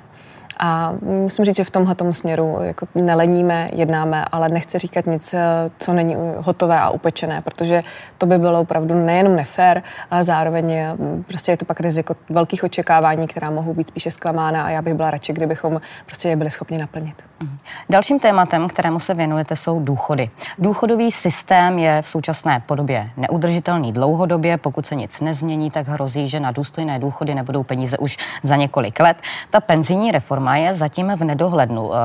A 0.60 0.93
musím 1.02 1.46
říct, 1.46 1.56
že 1.56 1.63
v 1.63 1.72
tomhle 1.72 1.96
směru 2.12 2.58
jako 2.62 2.88
neleníme, 2.96 3.70
jednáme, 3.74 4.26
ale 4.32 4.50
nechci 4.50 4.78
říkat 4.78 5.06
nic, 5.06 5.34
eh, 5.34 5.39
co 5.80 5.93
není 5.93 6.15
hotové 6.38 6.80
a 6.80 6.89
upečené, 6.89 7.41
protože 7.41 7.84
to 8.17 8.26
by 8.26 8.38
bylo 8.38 8.62
opravdu 8.62 9.06
nejenom 9.06 9.36
nefér, 9.36 9.84
ale 10.12 10.24
zároveň 10.24 10.76
mm, 10.98 11.24
prostě 11.28 11.52
je 11.52 11.58
to 11.58 11.65
pak 11.65 11.80
riziko 11.80 12.15
velkých 12.30 12.63
očekávání, 12.63 13.28
která 13.28 13.50
mohou 13.50 13.74
být 13.74 13.88
spíše 13.88 14.12
zklamána 14.12 14.63
a 14.63 14.70
já 14.70 14.82
bych 14.82 14.93
byla 14.93 15.12
radši, 15.12 15.34
kdybychom 15.34 15.82
prostě 16.06 16.30
je 16.30 16.36
byli 16.36 16.52
schopni 16.52 16.78
naplnit. 16.78 17.15
Mhm. 17.39 17.58
Dalším 17.89 18.20
tématem, 18.20 18.67
kterému 18.67 19.00
se 19.00 19.13
věnujete, 19.13 19.56
jsou 19.56 19.80
důchody. 19.80 20.30
Důchodový 20.60 21.12
systém 21.12 21.80
je 21.80 22.02
v 22.02 22.08
současné 22.08 22.63
podobě 22.65 23.10
neudržitelný 23.17 23.93
dlouhodobě. 23.93 24.58
Pokud 24.58 24.86
se 24.86 24.96
nic 24.96 25.22
nezmění, 25.22 25.72
tak 25.72 25.88
hrozí, 25.88 26.28
že 26.28 26.39
na 26.39 26.52
důstojné 26.52 27.00
důchody 27.00 27.36
nebudou 27.36 27.63
peníze 27.63 27.98
už 27.98 28.17
za 28.43 28.56
několik 28.56 29.00
let. 29.00 29.17
Ta 29.50 29.60
penzijní 29.60 30.12
reforma 30.12 30.46
je 30.55 30.75
zatím 30.75 31.12
v 31.15 31.23
nedohlednu. 31.23 31.91
Eh, 31.93 31.97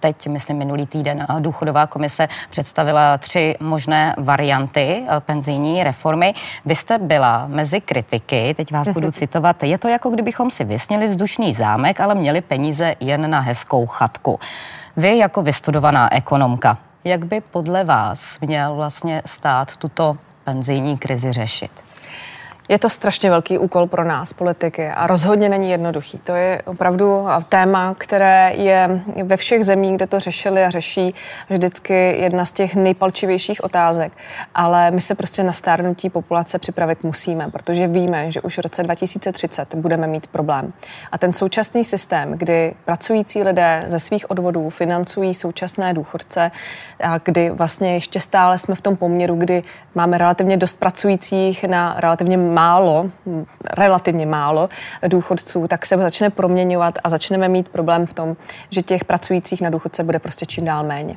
teď, 0.00 0.28
myslím, 0.28 0.56
minulý 0.56 0.86
týden 0.86 1.26
eh, 1.28 1.40
důchodová 1.40 1.86
komise 1.86 2.28
představila 2.50 3.18
tři 3.18 3.56
možné 3.60 4.14
varianty 4.18 5.02
eh, 5.02 5.20
penzijní 5.20 5.84
reformy. 5.84 6.34
Vy 6.64 6.74
jste 6.74 6.98
byla 6.98 7.46
mezi 7.46 7.80
kritiky, 7.80 8.54
teď 8.56 8.72
vás 8.72 8.88
budu 8.88 9.10
citovat, 9.10 9.62
je 9.62 9.78
to 9.78 9.88
jako 9.88 10.10
kdybychom 10.10 10.50
si 10.50 10.64
vysnili 10.64 11.06
vzdušný 11.06 11.54
zámek, 11.54 12.00
ale 12.00 12.14
měli 12.14 12.40
peníze 12.40 12.94
jen 13.00 13.30
na 13.30 13.40
hezkou 13.40 13.86
chatku. 13.86 14.40
Vy 14.96 15.18
jako 15.18 15.42
vystudovaná 15.42 16.14
ekonomka, 16.14 16.78
jak 17.04 17.24
by 17.24 17.40
podle 17.40 17.84
vás 17.84 18.38
měl 18.40 18.74
vlastně 18.74 19.22
stát 19.26 19.76
tuto 19.76 20.16
penzijní 20.44 20.98
krizi 20.98 21.32
řešit? 21.32 21.84
Je 22.70 22.78
to 22.78 22.88
strašně 22.88 23.30
velký 23.30 23.58
úkol 23.58 23.86
pro 23.86 24.04
nás, 24.04 24.32
politiky, 24.32 24.88
a 24.88 25.06
rozhodně 25.06 25.48
není 25.48 25.70
jednoduchý. 25.70 26.18
To 26.18 26.32
je 26.32 26.62
opravdu 26.66 27.26
téma, 27.48 27.94
které 27.98 28.52
je 28.56 29.02
ve 29.22 29.36
všech 29.36 29.64
zemích, 29.64 29.96
kde 29.96 30.06
to 30.06 30.20
řešili 30.20 30.64
a 30.64 30.70
řeší, 30.70 31.14
vždycky 31.48 31.94
jedna 32.20 32.44
z 32.44 32.52
těch 32.52 32.74
nejpalčivějších 32.74 33.64
otázek. 33.64 34.12
Ale 34.54 34.90
my 34.90 35.00
se 35.00 35.14
prostě 35.14 35.42
na 35.42 35.52
stárnutí 35.52 36.10
populace 36.10 36.58
připravit 36.58 37.04
musíme, 37.04 37.50
protože 37.50 37.86
víme, 37.86 38.30
že 38.30 38.40
už 38.40 38.58
v 38.58 38.60
roce 38.60 38.82
2030 38.82 39.74
budeme 39.74 40.06
mít 40.06 40.26
problém. 40.26 40.72
A 41.12 41.18
ten 41.18 41.32
současný 41.32 41.84
systém, 41.84 42.32
kdy 42.32 42.74
pracující 42.84 43.42
lidé 43.42 43.84
ze 43.86 43.98
svých 43.98 44.30
odvodů 44.30 44.70
financují 44.70 45.34
současné 45.34 45.94
důchodce, 45.94 46.50
a 47.02 47.18
kdy 47.18 47.50
vlastně 47.50 47.94
ještě 47.94 48.20
stále 48.20 48.58
jsme 48.58 48.74
v 48.74 48.82
tom 48.82 48.96
poměru, 48.96 49.34
kdy 49.36 49.62
máme 49.94 50.18
relativně 50.18 50.56
dost 50.56 50.78
pracujících 50.78 51.64
na 51.64 51.94
relativně 51.98 52.36
málo, 52.60 53.10
relativně 53.78 54.26
málo 54.26 54.68
důchodců, 55.08 55.68
tak 55.68 55.86
se 55.86 55.96
začne 55.96 56.30
proměňovat 56.30 56.98
a 57.04 57.08
začneme 57.08 57.48
mít 57.48 57.68
problém 57.68 58.06
v 58.06 58.14
tom, 58.14 58.36
že 58.70 58.82
těch 58.82 59.04
pracujících 59.04 59.60
na 59.60 59.70
důchodce 59.70 60.04
bude 60.04 60.18
prostě 60.18 60.46
čím 60.46 60.64
dál 60.64 60.84
méně. 60.84 61.16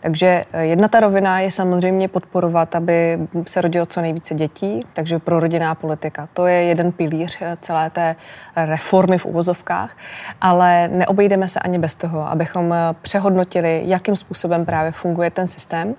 Takže 0.00 0.44
eh, 0.52 0.64
jedna 0.64 0.88
ta 0.88 1.00
rovina 1.00 1.40
je 1.40 1.50
samozřejmě 1.50 2.08
podporovat, 2.08 2.74
aby 2.74 3.18
se 3.48 3.60
rodilo 3.60 3.86
co 3.86 4.00
nejvíce 4.00 4.34
dětí, 4.34 4.86
takže 4.92 5.18
pro 5.18 5.40
rodinná 5.40 5.74
politika. 5.74 6.28
To 6.34 6.46
je 6.46 6.62
jeden 6.62 6.92
pilíř 6.92 7.38
eh, 7.40 7.56
celé 7.60 7.90
té 7.90 8.16
reformy 8.56 9.18
v 9.18 9.26
uvozovkách, 9.26 9.96
ale 10.40 10.88
neobejdeme 10.88 11.48
se 11.48 11.60
ani 11.60 11.78
bez 11.78 11.94
toho, 11.94 12.28
abychom 12.28 12.72
eh, 12.72 12.76
přehodnotili, 13.02 13.82
jakým 13.86 14.16
způsobem 14.16 14.66
právě 14.66 14.92
funguje 14.92 15.30
ten 15.30 15.48
systém 15.48 15.94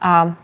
a 0.00 0.34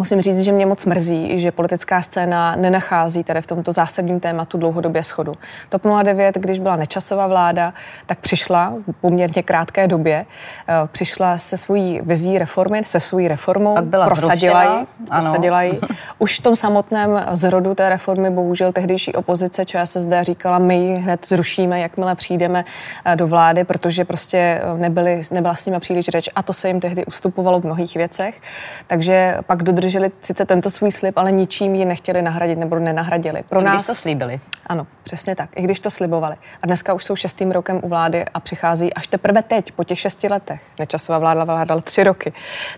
Musím 0.00 0.20
říct, 0.20 0.38
že 0.38 0.52
mě 0.52 0.66
moc 0.66 0.86
mrzí, 0.86 1.40
že 1.40 1.52
politická 1.52 2.02
scéna 2.02 2.56
nenachází 2.56 3.24
tady 3.24 3.42
v 3.42 3.46
tomto 3.46 3.72
zásadním 3.72 4.20
tématu 4.20 4.58
dlouhodobě 4.58 5.02
schodu. 5.02 5.34
TOP 5.68 5.82
09, 6.02 6.34
když 6.34 6.58
byla 6.58 6.76
nečasová 6.76 7.26
vláda, 7.26 7.74
tak 8.06 8.18
přišla 8.18 8.72
v 8.86 8.92
poměrně 9.00 9.42
krátké 9.42 9.88
době, 9.88 10.26
eh, 10.68 10.74
přišla 10.92 11.38
se 11.38 11.56
svojí 11.56 12.00
vizí 12.02 12.38
reformy, 12.38 12.82
se 12.84 13.00
svojí 13.00 13.28
reformou, 13.28 13.74
tak 13.74 13.84
byla 13.84 14.06
prosadila 14.06 14.62
ji, 14.64 14.86
prosadila 15.06 15.62
ji. 15.62 15.80
Už 16.18 16.38
v 16.38 16.42
tom 16.42 16.56
samotném 16.56 17.26
zrodu 17.32 17.74
té 17.74 17.88
reformy 17.88 18.30
bohužel 18.30 18.72
tehdejší 18.72 19.12
opozice 19.12 19.64
ČSSD 19.64 20.12
říkala, 20.20 20.58
my 20.58 20.76
ji 20.76 20.96
hned 20.96 21.26
zrušíme, 21.26 21.80
jakmile 21.80 22.14
přijdeme 22.14 22.64
eh, 23.04 23.16
do 23.16 23.26
vlády, 23.26 23.64
protože 23.64 24.04
prostě 24.04 24.38
eh, 24.38 24.78
nebyly, 24.78 25.20
nebyla 25.30 25.54
s 25.54 25.66
nimi 25.66 25.80
příliš 25.80 26.06
řeč 26.06 26.30
a 26.34 26.42
to 26.42 26.52
se 26.52 26.68
jim 26.68 26.80
tehdy 26.80 27.06
ustupovalo 27.06 27.60
v 27.60 27.64
mnohých 27.64 27.94
věcech. 27.94 28.40
Takže 28.86 29.38
pak 29.46 29.62
dodrželi 29.62 29.89
dodrželi 29.90 30.10
sice 30.20 30.46
tento 30.46 30.70
svůj 30.70 30.92
slib, 30.92 31.18
ale 31.18 31.32
ničím 31.32 31.74
ji 31.74 31.84
nechtěli 31.84 32.22
nahradit 32.22 32.58
nebo 32.58 32.78
nenahradili. 32.78 33.42
Pro 33.48 33.60
I 33.60 33.64
nás 33.64 33.86
to 33.86 33.94
slíbili. 33.94 34.40
Ano, 34.66 34.86
přesně 35.02 35.36
tak. 35.36 35.50
I 35.56 35.62
když 35.62 35.80
to 35.80 35.90
slibovali. 35.90 36.36
A 36.62 36.66
dneska 36.66 36.94
už 36.94 37.04
jsou 37.04 37.16
šestým 37.16 37.50
rokem 37.50 37.80
u 37.82 37.88
vlády 37.88 38.24
a 38.34 38.40
přichází 38.40 38.94
až 38.94 39.06
teprve 39.06 39.42
teď, 39.42 39.72
po 39.72 39.84
těch 39.84 40.00
šesti 40.00 40.28
letech. 40.28 40.60
Nečasová 40.78 41.18
vláda 41.18 41.44
vládala 41.44 41.80
tři 41.80 42.04
roky. 42.04 42.32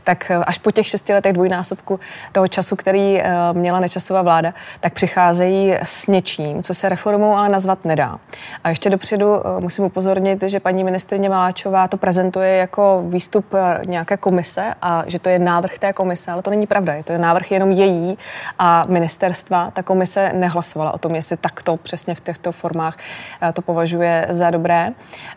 Tak 0.05 0.31
eh, 0.31 0.37
až 0.37 0.59
po 0.59 0.71
těch 0.71 0.87
šesti 0.87 1.13
letech 1.13 1.33
dvojnásobku 1.33 2.01
toho 2.33 2.49
času, 2.49 2.77
který 2.77 3.15
uh, 3.15 3.27
měla 3.53 3.81
nečasová 3.81 4.23
vláda, 4.23 4.55
tak 4.81 4.93
přicházejí 4.93 5.75
s 5.83 6.07
něčím, 6.07 6.63
co 6.63 6.75
se 6.75 6.89
reformou 6.89 7.35
ale 7.35 7.49
nazvat 7.49 7.85
nedá. 7.85 8.19
A 8.65 8.69
ještě 8.69 8.91
dopředu 8.91 9.37
uh, 9.37 9.61
musím 9.61 9.85
upozornit, 9.85 10.43
že 10.43 10.61
paní 10.61 10.85
ministrině 10.85 11.29
Maláčová 11.29 11.89
to 11.89 11.97
prezentuje 11.97 12.57
jako 12.57 13.05
výstup 13.07 13.47
nějaké 13.85 14.17
komise 14.17 14.75
a 14.83 15.05
že 15.07 15.19
to 15.19 15.29
je 15.29 15.39
návrh 15.39 15.79
té 15.79 15.93
komise, 15.93 16.31
ale 16.31 16.43
to 16.43 16.51
není 16.51 16.67
pravda. 16.67 16.95
Je 17.03 17.17
to 17.17 17.23
návrh 17.23 17.53
jenom 17.53 17.71
její 17.71 18.19
a 18.59 18.85
ministerstva. 18.89 19.71
Ta 19.71 19.83
komise 19.83 20.33
nehlasovala 20.35 20.95
o 20.95 20.99
tom, 20.99 21.15
jestli 21.15 21.37
takto 21.37 21.77
přesně 21.77 22.15
v 22.15 22.21
těchto 22.21 22.53
formách 22.53 22.97
eh, 23.43 23.53
to 23.53 23.63
považuje 23.63 24.27
za 24.31 24.51
dobré. 24.51 24.91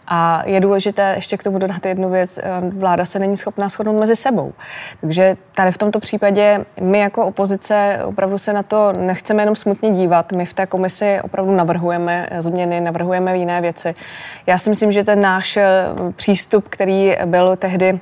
A 0.08 0.43
je 0.45 0.60
důležité 0.60 1.13
ještě 1.15 1.38
k 1.38 1.43
tomu 1.43 1.58
dodat 1.58 1.86
jednu 1.86 2.10
věc. 2.10 2.38
Eh, 2.38 2.43
vláda 2.62 3.06
se 3.06 3.19
není 3.19 3.38
schopná 3.38 3.69
shodnout 3.69 3.99
mezi 3.99 4.15
sebou. 4.15 4.54
Takže 5.01 5.38
tady 5.56 5.71
v 5.71 5.78
tomto 5.78 5.99
případě 5.99 6.65
my 6.82 6.99
jako 6.99 7.25
opozice 7.25 7.99
opravdu 8.06 8.38
se 8.38 8.54
na 8.54 8.63
to 8.63 8.93
nechceme 8.93 9.41
jenom 9.41 9.56
smutně 9.56 9.91
dívat. 9.91 10.32
My 10.32 10.45
v 10.45 10.54
té 10.54 10.65
komisi 10.65 11.19
opravdu 11.23 11.56
navrhujeme 11.56 12.30
změny, 12.38 12.82
navrhujeme 12.82 13.38
jiné 13.38 13.62
věci. 13.62 13.95
Já 14.47 14.58
si 14.58 14.69
myslím, 14.69 14.91
že 14.91 15.04
ten 15.04 15.21
náš 15.21 15.58
eh, 15.58 15.86
přístup, 16.15 16.67
který 16.69 17.15
byl 17.25 17.56
tehdy 17.56 17.99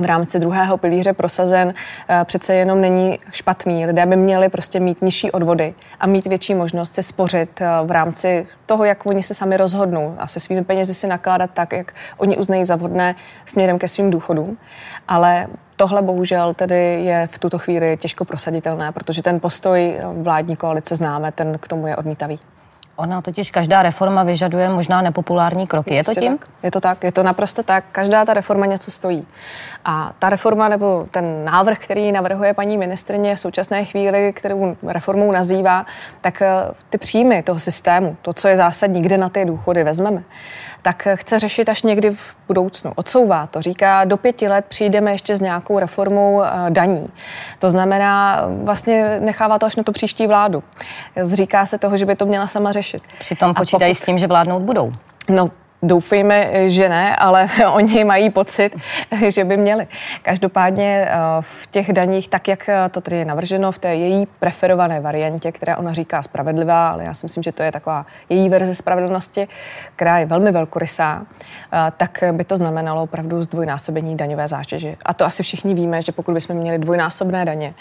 v 0.00 0.04
rámci 0.04 0.38
druhého 0.38 0.76
pilíře 0.76 1.12
prosazen, 1.12 1.74
eh, 2.08 2.24
přece 2.24 2.54
jenom 2.54 2.80
není 2.80 3.18
špatný. 3.32 3.86
Lidé 3.86 4.06
by 4.06 4.16
měli 4.16 4.48
prostě 4.48 4.80
mít 4.80 5.02
nižší 5.02 5.30
odvody 5.30 5.74
a 6.00 6.06
mít 6.06 6.26
větší 6.26 6.54
možnost 6.54 6.94
se 6.94 7.02
spořit 7.02 7.60
eh, 7.60 7.66
v 7.84 7.90
rámci 7.90 8.46
toho, 8.66 8.84
jak 8.84 9.06
oni 9.06 9.22
se 9.22 9.34
sami 9.34 9.56
rozhodnou 9.56 10.14
a 10.18 10.26
se 10.26 10.40
svými 10.40 10.64
penězi 10.64 10.94
si 10.94 11.06
nakládat 11.06 11.50
tak, 11.54 11.72
jak 11.72 11.92
oni 12.16 12.36
uznají 12.36 12.64
za 12.64 12.76
vhodné 12.76 13.14
směrem 13.44 13.78
ke 13.78 13.88
svým 13.88 14.10
důchodům. 14.10 14.58
Ale 15.08 15.46
Tohle 15.78 16.02
bohužel 16.02 16.54
tedy 16.54 17.04
je 17.04 17.28
v 17.32 17.38
tuto 17.38 17.58
chvíli 17.58 17.96
těžko 17.96 18.24
prosaditelné, 18.24 18.92
protože 18.92 19.22
ten 19.22 19.40
postoj 19.40 20.00
vládní 20.12 20.56
koalice 20.56 20.94
známe, 20.96 21.32
ten 21.32 21.58
k 21.58 21.68
tomu 21.68 21.86
je 21.86 21.96
odmítavý. 21.96 22.38
Ona 22.98 23.22
totiž 23.22 23.50
každá 23.50 23.82
reforma 23.82 24.22
vyžaduje 24.22 24.68
možná 24.68 25.02
nepopulární 25.02 25.66
kroky. 25.66 25.94
Je 25.94 26.04
to 26.04 26.14
tím? 26.14 26.38
Tak. 26.38 26.48
Je 26.62 26.70
to 26.70 26.80
tak, 26.80 27.04
je 27.04 27.12
to 27.12 27.22
naprosto 27.22 27.62
tak. 27.62 27.84
Každá 27.92 28.24
ta 28.24 28.34
reforma 28.34 28.66
něco 28.66 28.90
stojí. 28.90 29.26
A 29.84 30.12
ta 30.18 30.30
reforma 30.30 30.68
nebo 30.68 31.06
ten 31.10 31.44
návrh, 31.44 31.78
který 31.78 32.12
navrhuje 32.12 32.54
paní 32.54 32.76
ministrině 32.76 33.36
v 33.36 33.40
současné 33.40 33.84
chvíli, 33.84 34.32
kterou 34.32 34.76
reformou 34.82 35.32
nazývá, 35.32 35.86
tak 36.20 36.42
eh, 36.42 36.48
ty 36.90 36.98
příjmy 36.98 37.42
toho 37.42 37.58
systému, 37.58 38.16
to, 38.22 38.32
co 38.32 38.48
je 38.48 38.56
zásadní, 38.56 39.02
kde 39.02 39.18
na 39.18 39.28
ty 39.28 39.44
důchody 39.44 39.84
vezmeme, 39.84 40.22
tak 40.82 41.08
chce 41.14 41.38
řešit 41.38 41.68
až 41.68 41.82
někdy 41.82 42.10
v 42.10 42.36
budoucnu. 42.46 42.92
Odsouvá 42.96 43.46
to, 43.46 43.62
říká, 43.62 44.04
do 44.04 44.16
pěti 44.16 44.48
let 44.48 44.64
přijdeme 44.68 45.12
ještě 45.12 45.36
s 45.36 45.40
nějakou 45.40 45.78
reformou 45.78 46.42
eh, 46.42 46.48
daní. 46.70 47.08
To 47.58 47.70
znamená, 47.70 48.42
vlastně 48.62 49.20
nechává 49.20 49.58
to 49.58 49.66
až 49.66 49.76
na 49.76 49.82
tu 49.82 49.92
příští 49.92 50.26
vládu. 50.26 50.62
Zříká 51.22 51.66
se 51.66 51.78
toho, 51.78 51.96
že 51.96 52.06
by 52.06 52.16
to 52.16 52.26
měla 52.26 52.46
sama 52.46 52.72
řešit. 52.72 53.02
Přitom 53.18 53.54
počítají 53.54 53.94
pokud... 53.94 54.02
s 54.02 54.06
tím, 54.06 54.18
že 54.18 54.26
vládnout 54.26 54.62
budou. 54.62 54.92
No, 55.28 55.50
Doufejme, 55.82 56.70
že 56.70 56.88
ne, 56.88 57.16
ale 57.16 57.48
oni 57.72 58.04
mají 58.04 58.30
pocit, 58.30 58.76
že 59.28 59.44
by 59.44 59.56
měli. 59.56 59.86
Každopádně 60.22 61.06
eh, 61.08 61.16
v 61.40 61.66
těch 61.66 61.92
daních, 61.92 62.28
tak 62.28 62.48
jak 62.48 62.68
eh, 62.68 62.88
to 62.88 63.00
tedy 63.00 63.16
je 63.16 63.24
navrženo 63.24 63.72
v 63.72 63.78
té 63.78 63.94
její 63.94 64.26
preferované 64.26 65.00
variantě, 65.00 65.52
která 65.52 65.76
ona 65.76 65.92
říká 65.92 66.22
spravedlivá, 66.22 66.88
ale 66.88 67.04
já 67.04 67.14
si 67.14 67.26
myslím, 67.26 67.42
že 67.42 67.52
to 67.52 67.62
je 67.62 67.72
taková 67.72 68.06
její 68.28 68.48
verze 68.48 68.74
spravedlnosti, 68.74 69.48
která 69.96 70.18
je 70.18 70.26
velmi 70.26 70.52
velkorysá, 70.52 71.26
eh, 71.72 71.92
tak 71.96 72.24
by 72.32 72.44
to 72.44 72.56
znamenalo 72.56 73.02
opravdu 73.02 73.42
zdvojnásobení 73.42 74.16
daňové 74.16 74.48
zátěže. 74.48 74.96
A 75.04 75.14
to 75.14 75.24
asi 75.24 75.42
všichni 75.42 75.74
víme, 75.74 76.02
že 76.02 76.12
pokud 76.12 76.32
bychom 76.32 76.56
měli 76.56 76.78
dvojnásobné 76.78 77.44
daně, 77.44 77.74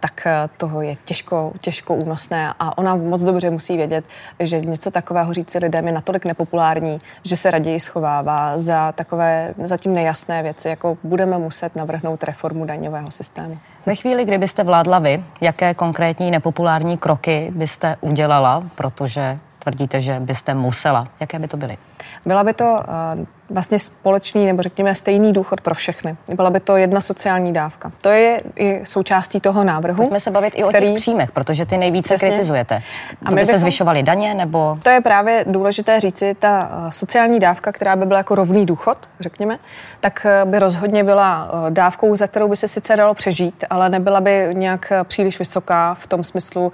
tak 0.00 0.26
toho 0.56 0.82
je 0.82 0.96
těžko, 1.04 1.52
těžko 1.60 1.94
únosné 1.94 2.54
a 2.60 2.78
ona 2.78 2.96
moc 2.96 3.22
dobře 3.22 3.50
musí 3.50 3.76
vědět, 3.76 4.04
že 4.40 4.60
něco 4.60 4.90
takového 4.90 5.32
říci 5.32 5.58
lidem 5.58 5.86
je 5.86 5.92
natolik 5.92 6.24
nepopulární, 6.24 7.00
že 7.24 7.33
že 7.34 7.38
se 7.38 7.50
raději 7.50 7.80
schovává 7.80 8.58
za 8.58 8.92
takové 8.92 9.54
zatím 9.62 9.94
nejasné 9.94 10.42
věci, 10.42 10.68
jako 10.68 10.98
budeme 11.04 11.38
muset 11.38 11.76
navrhnout 11.76 12.24
reformu 12.24 12.64
daňového 12.64 13.10
systému. 13.10 13.58
Ve 13.86 13.94
chvíli, 13.94 14.24
kdybyste 14.24 14.64
vládla 14.64 14.98
vy, 14.98 15.24
jaké 15.40 15.74
konkrétní 15.74 16.30
nepopulární 16.30 16.98
kroky 16.98 17.52
byste 17.54 17.96
udělala, 18.00 18.62
protože 18.74 19.38
tvrdíte, 19.64 20.00
že 20.00 20.20
byste 20.20 20.54
musela. 20.54 21.08
Jaké 21.20 21.38
by 21.38 21.48
to 21.48 21.56
byly? 21.56 21.78
Byla 22.26 22.44
by 22.44 22.52
to 22.52 22.64
uh, 22.64 23.24
vlastně 23.50 23.78
společný 23.78 24.46
nebo 24.46 24.62
řekněme 24.62 24.94
stejný 24.94 25.32
důchod 25.32 25.60
pro 25.60 25.74
všechny. 25.74 26.16
Byla 26.34 26.50
by 26.50 26.60
to 26.60 26.76
jedna 26.76 27.00
sociální 27.00 27.52
dávka. 27.52 27.92
To 28.02 28.08
je 28.08 28.42
i 28.56 28.86
součástí 28.86 29.40
toho 29.40 29.64
návrhu. 29.64 29.96
Pojďme 29.96 30.20
se 30.20 30.30
bavit 30.30 30.52
i 30.56 30.64
o 30.64 30.68
který... 30.68 30.86
těch 30.86 30.94
příjmech, 30.94 31.32
protože 31.32 31.66
ty 31.66 31.78
nejvíce 31.78 32.14
Přesně. 32.14 32.28
kritizujete. 32.28 32.82
A 33.24 33.30
my 33.30 33.36
by 33.36 33.46
se 33.46 33.58
zvyšovaly 33.58 34.02
daně 34.02 34.34
nebo... 34.34 34.76
To 34.82 34.90
je 34.90 35.00
právě 35.00 35.44
důležité 35.48 36.00
říci, 36.00 36.34
ta 36.38 36.70
eh, 36.88 36.92
sociální 36.92 37.40
dávka, 37.40 37.72
která 37.72 37.96
by 37.96 38.06
byla 38.06 38.18
jako 38.18 38.34
rovný 38.34 38.66
důchod, 38.66 38.98
řekněme, 39.20 39.58
tak 40.00 40.26
eh, 40.26 40.44
by 40.44 40.58
rozhodně 40.58 41.04
byla 41.04 41.50
dávkou, 41.70 42.16
za 42.16 42.26
kterou 42.26 42.48
by 42.48 42.56
se 42.56 42.68
sice 42.68 42.96
dalo 42.96 43.14
přežít, 43.14 43.64
ale 43.70 43.88
nebyla 43.88 44.20
by 44.20 44.48
nějak 44.52 44.92
příliš 45.04 45.38
vysoká 45.38 45.94
v 45.94 46.06
tom 46.06 46.24
smyslu, 46.24 46.72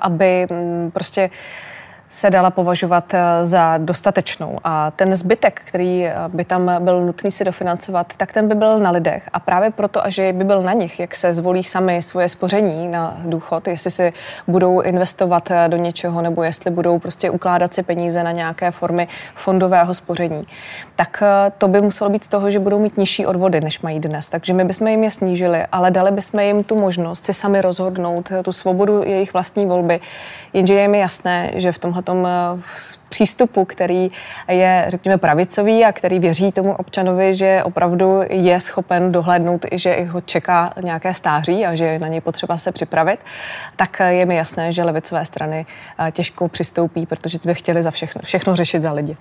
aby 0.00 0.46
mm, 0.50 0.90
prostě 0.90 1.30
se 2.08 2.30
dala 2.30 2.50
považovat 2.50 3.14
eh, 3.14 3.20
za 3.42 3.78
dostatečnou. 3.78 4.58
A 4.64 4.90
ten 4.90 5.16
zbytek, 5.16 5.62
který 5.64 6.06
eh, 6.06 6.14
by 6.28 6.44
tam 6.44 6.84
byl 6.84 7.00
nutný 7.00 7.30
si 7.30 7.44
dofinancovat, 7.44 8.16
tak 8.16 8.32
ten 8.32 8.48
by 8.48 8.54
byl 8.54 8.78
na 8.78 8.90
lidech. 8.90 9.28
A 9.32 9.40
právě 9.40 9.70
proto, 9.70 10.04
a 10.04 10.10
že 10.10 10.32
by 10.32 10.44
byl 10.44 10.62
na 10.62 10.72
nich, 10.72 11.00
jak 11.00 11.16
se 11.16 11.32
zvolí 11.32 11.64
sami 11.64 12.02
svoje 12.02 12.28
spoření 12.28 12.88
na 12.88 13.16
důchod, 13.24 13.68
jestli 13.68 13.90
si 13.90 14.12
budou 14.46 14.80
investovat 14.80 15.50
do 15.68 15.76
něčeho, 15.76 16.22
nebo 16.22 16.42
jestli 16.42 16.70
budou 16.70 16.98
prostě 16.98 17.30
ukládat 17.30 17.74
si 17.74 17.82
peníze 17.82 18.22
na 18.22 18.32
nějaké 18.32 18.70
formy 18.70 19.08
fondového 19.34 19.94
spoření, 19.94 20.46
tak 20.96 21.22
to 21.58 21.68
by 21.68 21.80
muselo 21.80 22.10
být 22.10 22.24
z 22.24 22.28
toho, 22.28 22.50
že 22.50 22.58
budou 22.58 22.78
mít 22.78 22.96
nižší 22.96 23.26
odvody, 23.26 23.60
než 23.60 23.80
mají 23.80 24.00
dnes. 24.00 24.28
Takže 24.28 24.52
my 24.52 24.64
bychom 24.64 24.88
jim 24.88 25.04
je 25.04 25.10
snížili, 25.10 25.66
ale 25.72 25.90
dali 25.90 26.10
bychom 26.10 26.40
jim 26.40 26.64
tu 26.64 26.80
možnost 26.80 27.24
si 27.24 27.34
sami 27.34 27.60
rozhodnout, 27.62 28.32
tu 28.44 28.52
svobodu 28.52 29.02
jejich 29.02 29.32
vlastní 29.32 29.66
volby. 29.66 30.00
Jenže 30.52 30.74
je 30.74 30.88
mi 30.88 30.98
jasné, 30.98 31.50
že 31.54 31.72
v 31.72 31.78
tomhle 31.78 31.97
eh, 32.26 32.62
přístupu, 33.08 33.64
který 33.64 34.10
je, 34.48 34.84
řekněme, 34.88 35.18
pravicový 35.18 35.84
a 35.84 35.92
který 35.92 36.18
věří 36.18 36.52
tomu 36.52 36.74
občanovi, 36.74 37.34
že 37.34 37.62
opravdu 37.64 38.20
je 38.28 38.60
schopen 38.60 39.12
dohlédnout, 39.12 39.66
že 39.72 40.04
ho 40.04 40.20
čeká 40.20 40.72
nějaké 40.82 41.14
stáří 41.14 41.66
a 41.66 41.74
že 41.74 41.98
na 41.98 42.08
něj 42.08 42.20
potřeba 42.20 42.56
se 42.56 42.72
připravit, 42.72 43.20
tak 43.76 44.00
je 44.08 44.26
mi 44.26 44.36
jasné, 44.36 44.72
že 44.72 44.82
levicové 44.82 45.24
strany 45.24 45.66
eh, 45.98 46.12
těžko 46.12 46.48
přistoupí, 46.48 47.06
protože 47.06 47.38
ty 47.38 47.48
by 47.48 47.54
chtěli 47.54 47.82
za 47.82 47.90
všechno, 47.90 48.20
všechno 48.24 48.56
řešit 48.56 48.82
za 48.82 48.92
lidi. 48.92 49.16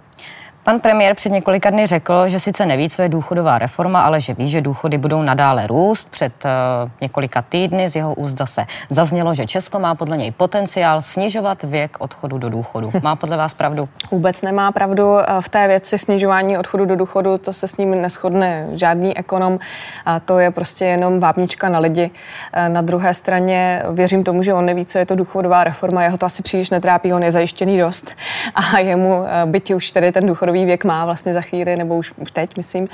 Pan 0.68 0.80
premiér 0.80 1.16
před 1.16 1.32
několika 1.32 1.70
dny 1.70 1.88
řekl, 1.88 2.30
že 2.30 2.40
sice 2.40 2.66
neví, 2.66 2.90
co 2.90 3.02
je 3.02 3.10
důchodová 3.10 3.58
reforma, 3.58 4.02
ale 4.02 4.22
že 4.22 4.34
ví, 4.34 4.50
že 4.50 4.62
důchody 4.62 4.98
budou 4.98 5.22
nadále 5.22 5.68
růst. 5.68 6.10
Před 6.10 6.46
uh, 6.46 6.92
několika 7.02 7.42
týdny 7.42 7.90
z 7.90 7.96
jeho 7.96 8.14
úzda 8.14 8.46
se 8.46 8.66
zaznělo, 8.90 9.36
že 9.36 9.46
Česko 9.46 9.80
má 9.80 9.96
podle 9.96 10.18
něj 10.18 10.32
potenciál 10.32 11.02
snižovat 11.02 11.64
věk 11.64 11.98
odchodu 12.00 12.38
do 12.38 12.50
důchodu. 12.50 12.92
Má 13.02 13.16
podle 13.16 13.38
vás 13.38 13.54
pravdu? 13.54 13.90
Vůbec 14.12 14.42
nemá 14.42 14.72
pravdu 14.72 15.18
v 15.40 15.50
té 15.50 15.68
věci 15.68 15.98
snižování 15.98 16.58
odchodu 16.58 16.86
do 16.86 16.96
důchodu. 16.96 17.38
To 17.38 17.54
se 17.54 17.68
s 17.68 17.78
ním 17.78 18.02
neschodne 18.02 18.68
žádný 18.74 19.18
ekonom. 19.18 19.60
A 20.06 20.20
to 20.20 20.40
je 20.40 20.52
prostě 20.52 20.86
jenom 20.86 21.20
vápnička 21.20 21.70
na 21.70 21.80
lidi. 21.80 22.12
E, 22.54 22.70
na 22.70 22.82
druhé 22.82 23.14
straně 23.14 23.84
věřím 23.92 24.24
tomu, 24.24 24.44
že 24.44 24.54
on 24.54 24.66
neví, 24.66 24.86
co 24.86 24.98
je 24.98 25.06
to 25.06 25.16
důchodová 25.16 25.64
reforma. 25.64 26.04
Jeho 26.04 26.18
to 26.18 26.26
asi 26.26 26.44
příliš 26.44 26.70
netrápí, 26.70 27.14
on 27.14 27.24
je 27.24 27.32
zajištěný 27.32 27.78
dost. 27.78 28.12
A 28.56 28.80
jemu, 28.80 29.26
byť 29.46 29.74
už 29.74 29.92
tedy 29.92 30.12
ten 30.12 30.26
důchodový 30.26 30.57
důchodový 30.58 30.66
věk 30.66 30.84
má 30.84 31.06
vlastně 31.06 31.34
za 31.34 31.42
chvíli, 31.42 31.76
nebo 31.76 31.98
už, 31.98 32.14
už 32.18 32.32
teď, 32.32 32.58
myslím, 32.58 32.90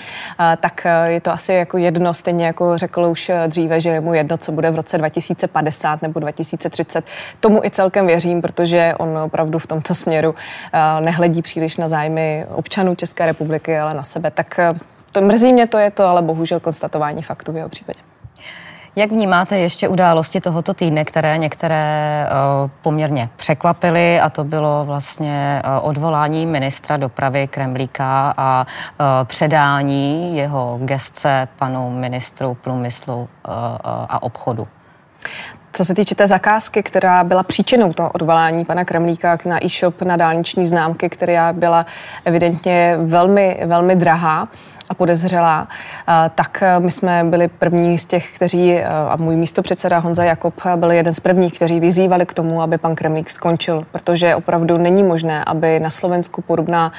tak 0.59 0.85
e, 0.85 1.11
je 1.11 1.21
to 1.21 1.31
asi 1.31 1.53
jako 1.53 1.77
jedno, 1.77 2.13
stejně 2.13 2.45
jako 2.45 2.77
řekl 2.77 3.05
už 3.05 3.29
e, 3.29 3.47
dříve, 3.47 3.79
že 3.79 3.89
je 3.89 4.01
mu 4.01 4.13
jedno, 4.13 4.37
co 4.37 4.51
bude 4.51 4.71
v 4.71 4.75
roce 4.75 4.97
2050 4.97 6.01
nebo 6.01 6.19
2030. 6.19 7.05
Tomu 7.39 7.63
i 7.63 7.69
celkem 7.69 8.07
věřím, 8.07 8.41
protože 8.41 8.93
on 8.99 9.17
opravdu 9.17 9.59
v 9.59 9.67
tomto 9.67 9.95
směru 9.95 10.35
e, 10.73 11.01
nehledí 11.01 11.41
příliš 11.41 11.77
na 11.77 11.87
zájmy 11.87 12.45
občanů 12.55 12.95
České 12.95 13.25
republiky, 13.25 13.77
ale 13.77 13.93
na 13.93 14.03
sebe. 14.03 14.31
Tak 14.31 14.59
to 15.11 15.21
mrzí 15.21 15.53
mě 15.53 15.67
to 15.67 15.77
je 15.77 15.91
to, 15.91 16.05
ale 16.05 16.21
bohužel 16.21 16.59
konstatování 16.59 17.21
faktu 17.21 17.51
v 17.51 17.57
jeho 17.57 17.69
případě. 17.69 18.12
Jak 18.95 19.11
vnímáte 19.11 19.57
ještě 19.57 19.87
události 19.87 20.41
tohoto 20.41 20.73
týdne, 20.73 21.05
které 21.05 21.37
některé 21.37 22.27
uh, 22.29 22.71
poměrně 22.81 23.29
překvapily 23.35 24.19
a 24.19 24.29
to 24.29 24.43
bylo 24.43 24.85
vlastně 24.85 25.61
uh, 25.65 25.87
odvolání 25.89 26.45
ministra 26.45 26.97
dopravy 26.97 27.47
Kremlíka 27.47 28.33
a 28.37 28.67
uh, 28.67 29.05
předání 29.27 30.37
jeho 30.37 30.79
gestce 30.81 31.47
panu 31.57 31.89
ministru 31.89 32.53
průmyslu 32.53 33.29
a 34.09 34.23
obchodu? 34.23 34.67
Co 35.73 35.85
se 35.85 35.95
týče 35.95 36.15
té 36.15 36.27
zakázky, 36.27 36.83
která 36.83 37.23
byla 37.23 37.43
příčinou 37.43 37.93
toho 37.93 38.11
odvolání 38.11 38.65
pana 38.65 38.85
Kremlíka 38.85 39.37
na 39.45 39.65
e-shop 39.65 40.01
na 40.01 40.15
dálniční 40.15 40.65
známky, 40.65 41.09
která 41.09 41.53
byla 41.53 41.85
evidentně 42.25 42.97
velmi, 43.03 43.61
velmi 43.65 43.95
drahá, 43.95 44.47
a 44.93 44.95
podezřelá, 44.95 45.67
tak 46.35 46.63
my 46.79 46.91
jsme 46.91 47.23
byli 47.23 47.47
první 47.47 47.97
z 47.97 48.05
těch, 48.05 48.35
kteří, 48.35 48.83
a 48.83 49.15
můj 49.15 49.35
místopředseda 49.35 49.99
Honza 49.99 50.23
Jakob 50.23 50.53
byl 50.75 50.91
jeden 50.91 51.13
z 51.13 51.19
prvních, 51.19 51.53
kteří 51.53 51.79
vyzývali 51.79 52.25
k 52.25 52.33
tomu, 52.33 52.61
aby 52.61 52.77
pan 52.77 52.95
Kremlík 52.95 53.29
skončil, 53.29 53.85
protože 53.91 54.35
opravdu 54.35 54.77
není 54.77 55.03
možné, 55.03 55.43
aby 55.43 55.79
na 55.79 55.89
Slovensku 55.89 56.41
podobná, 56.41 56.91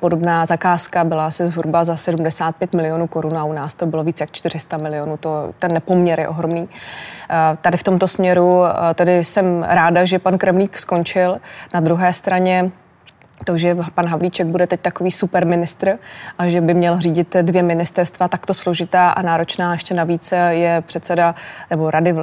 podobná 0.00 0.46
zakázka 0.46 1.04
byla 1.04 1.26
asi 1.26 1.46
zhruba 1.46 1.84
za 1.84 1.96
75 1.96 2.72
milionů 2.72 3.06
korun 3.06 3.38
a 3.38 3.44
u 3.44 3.52
nás 3.52 3.74
to 3.74 3.86
bylo 3.86 4.04
více 4.04 4.22
jak 4.22 4.30
400 4.30 4.76
milionů. 4.76 5.16
To, 5.16 5.54
ten 5.58 5.72
nepoměr 5.72 6.20
je 6.20 6.28
ohromný. 6.28 6.68
Tady 7.60 7.76
v 7.76 7.82
tomto 7.82 8.08
směru 8.08 8.62
tady 8.94 9.24
jsem 9.24 9.62
ráda, 9.68 10.04
že 10.04 10.18
pan 10.18 10.38
Kremlík 10.38 10.78
skončil. 10.78 11.38
Na 11.74 11.80
druhé 11.80 12.12
straně 12.12 12.70
to, 13.44 13.58
že 13.58 13.76
pan 13.94 14.06
Havlíček 14.06 14.46
bude 14.46 14.66
teď 14.66 14.80
takový 14.80 15.12
super 15.12 15.46
ministr 15.46 15.98
a 16.38 16.48
že 16.48 16.60
by 16.60 16.74
měl 16.74 17.00
řídit 17.00 17.36
dvě 17.42 17.62
ministerstva 17.62 18.28
takto 18.28 18.54
složitá 18.54 19.10
a 19.10 19.22
náročná, 19.22 19.72
ještě 19.72 19.94
navíc 19.94 20.32
je 20.50 20.82
předseda 20.86 21.34
nebo 21.70 21.90
rady 21.90 22.14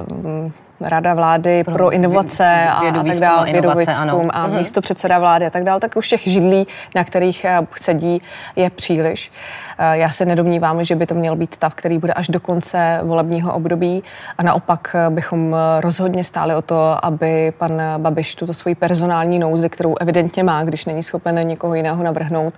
Rada 0.81 1.13
vlády 1.13 1.63
pro, 1.63 1.73
pro 1.73 1.89
inovace 1.89 2.67
a, 2.69 2.81
vědu, 2.81 2.99
a 2.99 3.03
tak 3.03 3.17
dále, 3.19 3.51
vědu, 3.51 3.69
výzkum 3.77 4.29
a 4.33 4.47
mhm. 4.47 4.57
místo 4.57 4.81
předseda 4.81 5.19
vlády 5.19 5.45
a 5.45 5.49
tak 5.49 5.63
dále, 5.63 5.79
tak 5.79 5.95
už 5.95 6.07
těch 6.07 6.27
židlí, 6.27 6.67
na 6.95 7.03
kterých 7.03 7.45
eh, 7.45 7.59
sedí, 7.81 8.21
je 8.55 8.69
příliš. 8.69 9.31
Eh, 9.31 9.68
já 9.91 10.09
se 10.09 10.25
nedomnívám, 10.25 10.83
že 10.83 10.95
by 10.95 11.05
to 11.05 11.15
měl 11.15 11.35
být 11.35 11.53
stav, 11.53 11.73
který 11.73 11.97
bude 11.97 12.13
až 12.13 12.27
do 12.27 12.39
konce 12.39 12.99
volebního 13.03 13.53
období 13.53 14.03
a 14.37 14.43
naopak 14.43 14.95
eh, 14.95 15.09
bychom 15.09 15.55
rozhodně 15.79 16.23
stáli 16.23 16.55
o 16.55 16.61
to, 16.61 17.05
aby 17.05 17.53
pan 17.57 17.81
Babiš 17.97 18.35
tuto 18.35 18.53
svoji 18.53 18.75
personální 18.75 19.39
nouzi, 19.39 19.69
kterou 19.69 19.95
evidentně 19.99 20.43
má, 20.43 20.63
když 20.63 20.85
není 20.85 21.03
schopen 21.03 21.47
někoho 21.47 21.75
jiného 21.75 22.03
navrhnout, 22.03 22.53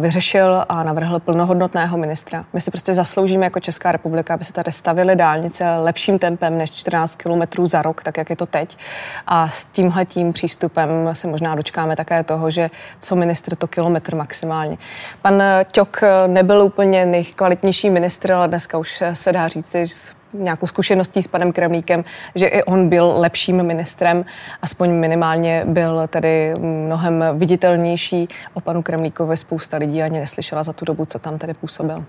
vyřešil 0.00 0.64
a 0.68 0.82
navrhl 0.82 1.20
plnohodnotného 1.20 1.98
ministra. 1.98 2.44
My 2.52 2.60
si 2.60 2.70
prostě 2.70 2.94
zasloužíme 2.94 3.44
jako 3.44 3.60
Česká 3.60 3.92
republika, 3.92 4.34
aby 4.34 4.44
se 4.44 4.52
tady 4.52 4.72
stavily 4.72 5.16
dálnice 5.16 5.76
lepším 5.76 6.18
tempem 6.18 6.58
než 6.58 6.70
14 6.70 7.16
kilometrů 7.16 7.50
kilometrů 7.50 7.66
za 7.66 7.82
rok, 7.82 8.02
tak 8.02 8.18
jak 8.18 8.30
je 8.30 8.36
to 8.36 8.46
teď. 8.46 8.78
A 9.26 9.48
s 9.48 9.64
tímhle 9.64 10.04
tím 10.04 10.32
přístupem 10.32 10.88
se 11.12 11.28
možná 11.28 11.54
dočkáme 11.54 11.96
také 11.96 12.24
toho, 12.24 12.50
že 12.50 12.70
co 13.00 13.16
ministr 13.16 13.56
to 13.56 13.66
kilometr 13.66 14.14
maximálně. 14.14 14.78
Pan 15.22 15.42
Ťok 15.72 16.00
nebyl 16.26 16.59
úplně 16.64 17.06
nejkvalitnější 17.06 17.90
ministr, 17.90 18.32
ale 18.32 18.48
dneska 18.48 18.78
už 18.78 19.02
se 19.12 19.32
dá 19.32 19.48
říct, 19.48 19.74
s 19.74 20.12
nějakou 20.32 20.66
zkušeností 20.66 21.22
s 21.22 21.26
panem 21.26 21.52
Kremlíkem, 21.52 22.04
že 22.34 22.46
i 22.46 22.62
on 22.62 22.88
byl 22.88 23.12
lepším 23.16 23.62
ministrem, 23.62 24.24
aspoň 24.62 24.90
minimálně 24.90 25.64
byl 25.66 26.06
tedy 26.08 26.54
mnohem 26.58 27.24
viditelnější. 27.34 28.28
O 28.54 28.60
panu 28.60 28.82
Kremlíkovi 28.82 29.36
spousta 29.36 29.76
lidí 29.76 30.02
ani 30.02 30.20
neslyšela 30.20 30.62
za 30.62 30.72
tu 30.72 30.84
dobu, 30.84 31.04
co 31.04 31.18
tam 31.18 31.38
tedy 31.38 31.54
působil. 31.54 32.04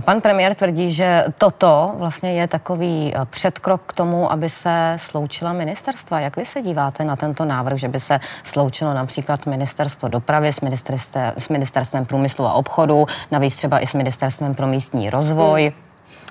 Pan 0.00 0.20
premiér 0.20 0.54
tvrdí, 0.54 0.92
že 0.92 1.24
toto 1.38 1.94
vlastně 1.96 2.32
je 2.32 2.46
takový 2.46 3.12
eh, 3.14 3.24
předkrok 3.24 3.82
k 3.86 3.92
tomu, 3.92 4.32
aby 4.32 4.50
se 4.50 4.94
sloučila 4.96 5.52
ministerstva. 5.52 6.20
Jak 6.20 6.36
vy 6.36 6.44
se 6.44 6.62
díváte 6.62 7.04
na 7.04 7.16
tento 7.16 7.44
návrh, 7.44 7.78
že 7.78 7.88
by 7.88 8.00
se 8.00 8.20
sloučilo 8.42 8.94
například 8.94 9.46
ministerstvo 9.46 10.08
dopravy 10.08 10.48
s, 10.48 10.60
ministerstvem, 10.60 11.32
s 11.38 11.48
ministerstvem 11.48 12.06
průmyslu 12.06 12.46
a 12.46 12.52
obchodu, 12.52 13.06
navíc 13.30 13.56
třeba 13.56 13.78
i 13.78 13.86
s 13.86 13.94
ministerstvem 13.94 14.54
pro 14.54 14.66
místní 14.66 15.10
rozvoj? 15.10 15.62
Hmm. 15.62 15.85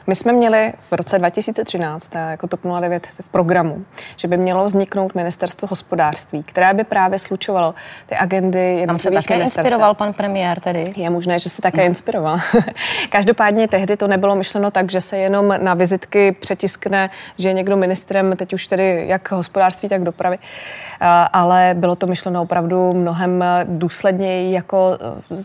My 0.08 0.16
jsme 0.16 0.34
měli 0.34 0.74
v 0.92 0.94
roce 0.94 1.20
2013 1.20 2.16
eh, 2.16 2.32
jako 2.32 2.48
TOP 2.48 2.60
09 2.80 3.08
v 3.08 3.30
programu, 3.30 3.86
že 4.16 4.28
by 4.28 4.38
mělo 4.38 4.66
vzniknout 4.66 5.16
ministerstvo 5.16 5.68
hospodářství, 5.72 6.44
které 6.44 6.74
by 6.74 6.84
právě 6.84 7.20
slučovalo 7.20 7.76
ty 8.06 8.16
agendy 8.16 8.84
Tam 8.88 9.00
se 9.00 9.12
také 9.12 9.36
inspiroval 9.36 9.94
pan 9.94 10.14
premiér 10.14 10.60
tedy? 10.60 10.94
Je 10.96 11.10
možné, 11.10 11.40
že 11.40 11.50
se 11.50 11.62
také 11.62 11.86
inspiroval. 11.86 12.40
Každopádně 13.10 13.68
tehdy 13.68 13.98
to 13.98 14.08
nebylo 14.08 14.36
myšleno 14.36 14.72
tak, 14.72 14.92
že 14.92 15.02
se 15.02 15.18
jenom 15.18 15.56
na 15.58 15.74
vizitky 15.74 16.32
přetiskne, 16.32 17.10
že 17.38 17.50
je 17.50 17.54
někdo 17.54 17.78
ministrem, 17.78 18.38
teď 18.38 18.54
už 18.54 18.68
tedy 18.68 19.06
jak 19.08 19.32
hospodářství, 19.32 19.90
tak 19.90 20.04
dopravy, 20.04 20.38
eh, 20.42 21.06
ale 21.34 21.76
bylo 21.78 21.96
to 21.96 22.08
myšleno 22.08 22.42
opravdu 22.42 22.94
mnohem 22.94 23.44
důsledněji 23.64 24.54
jako 24.54 24.98
eh, 25.32 25.36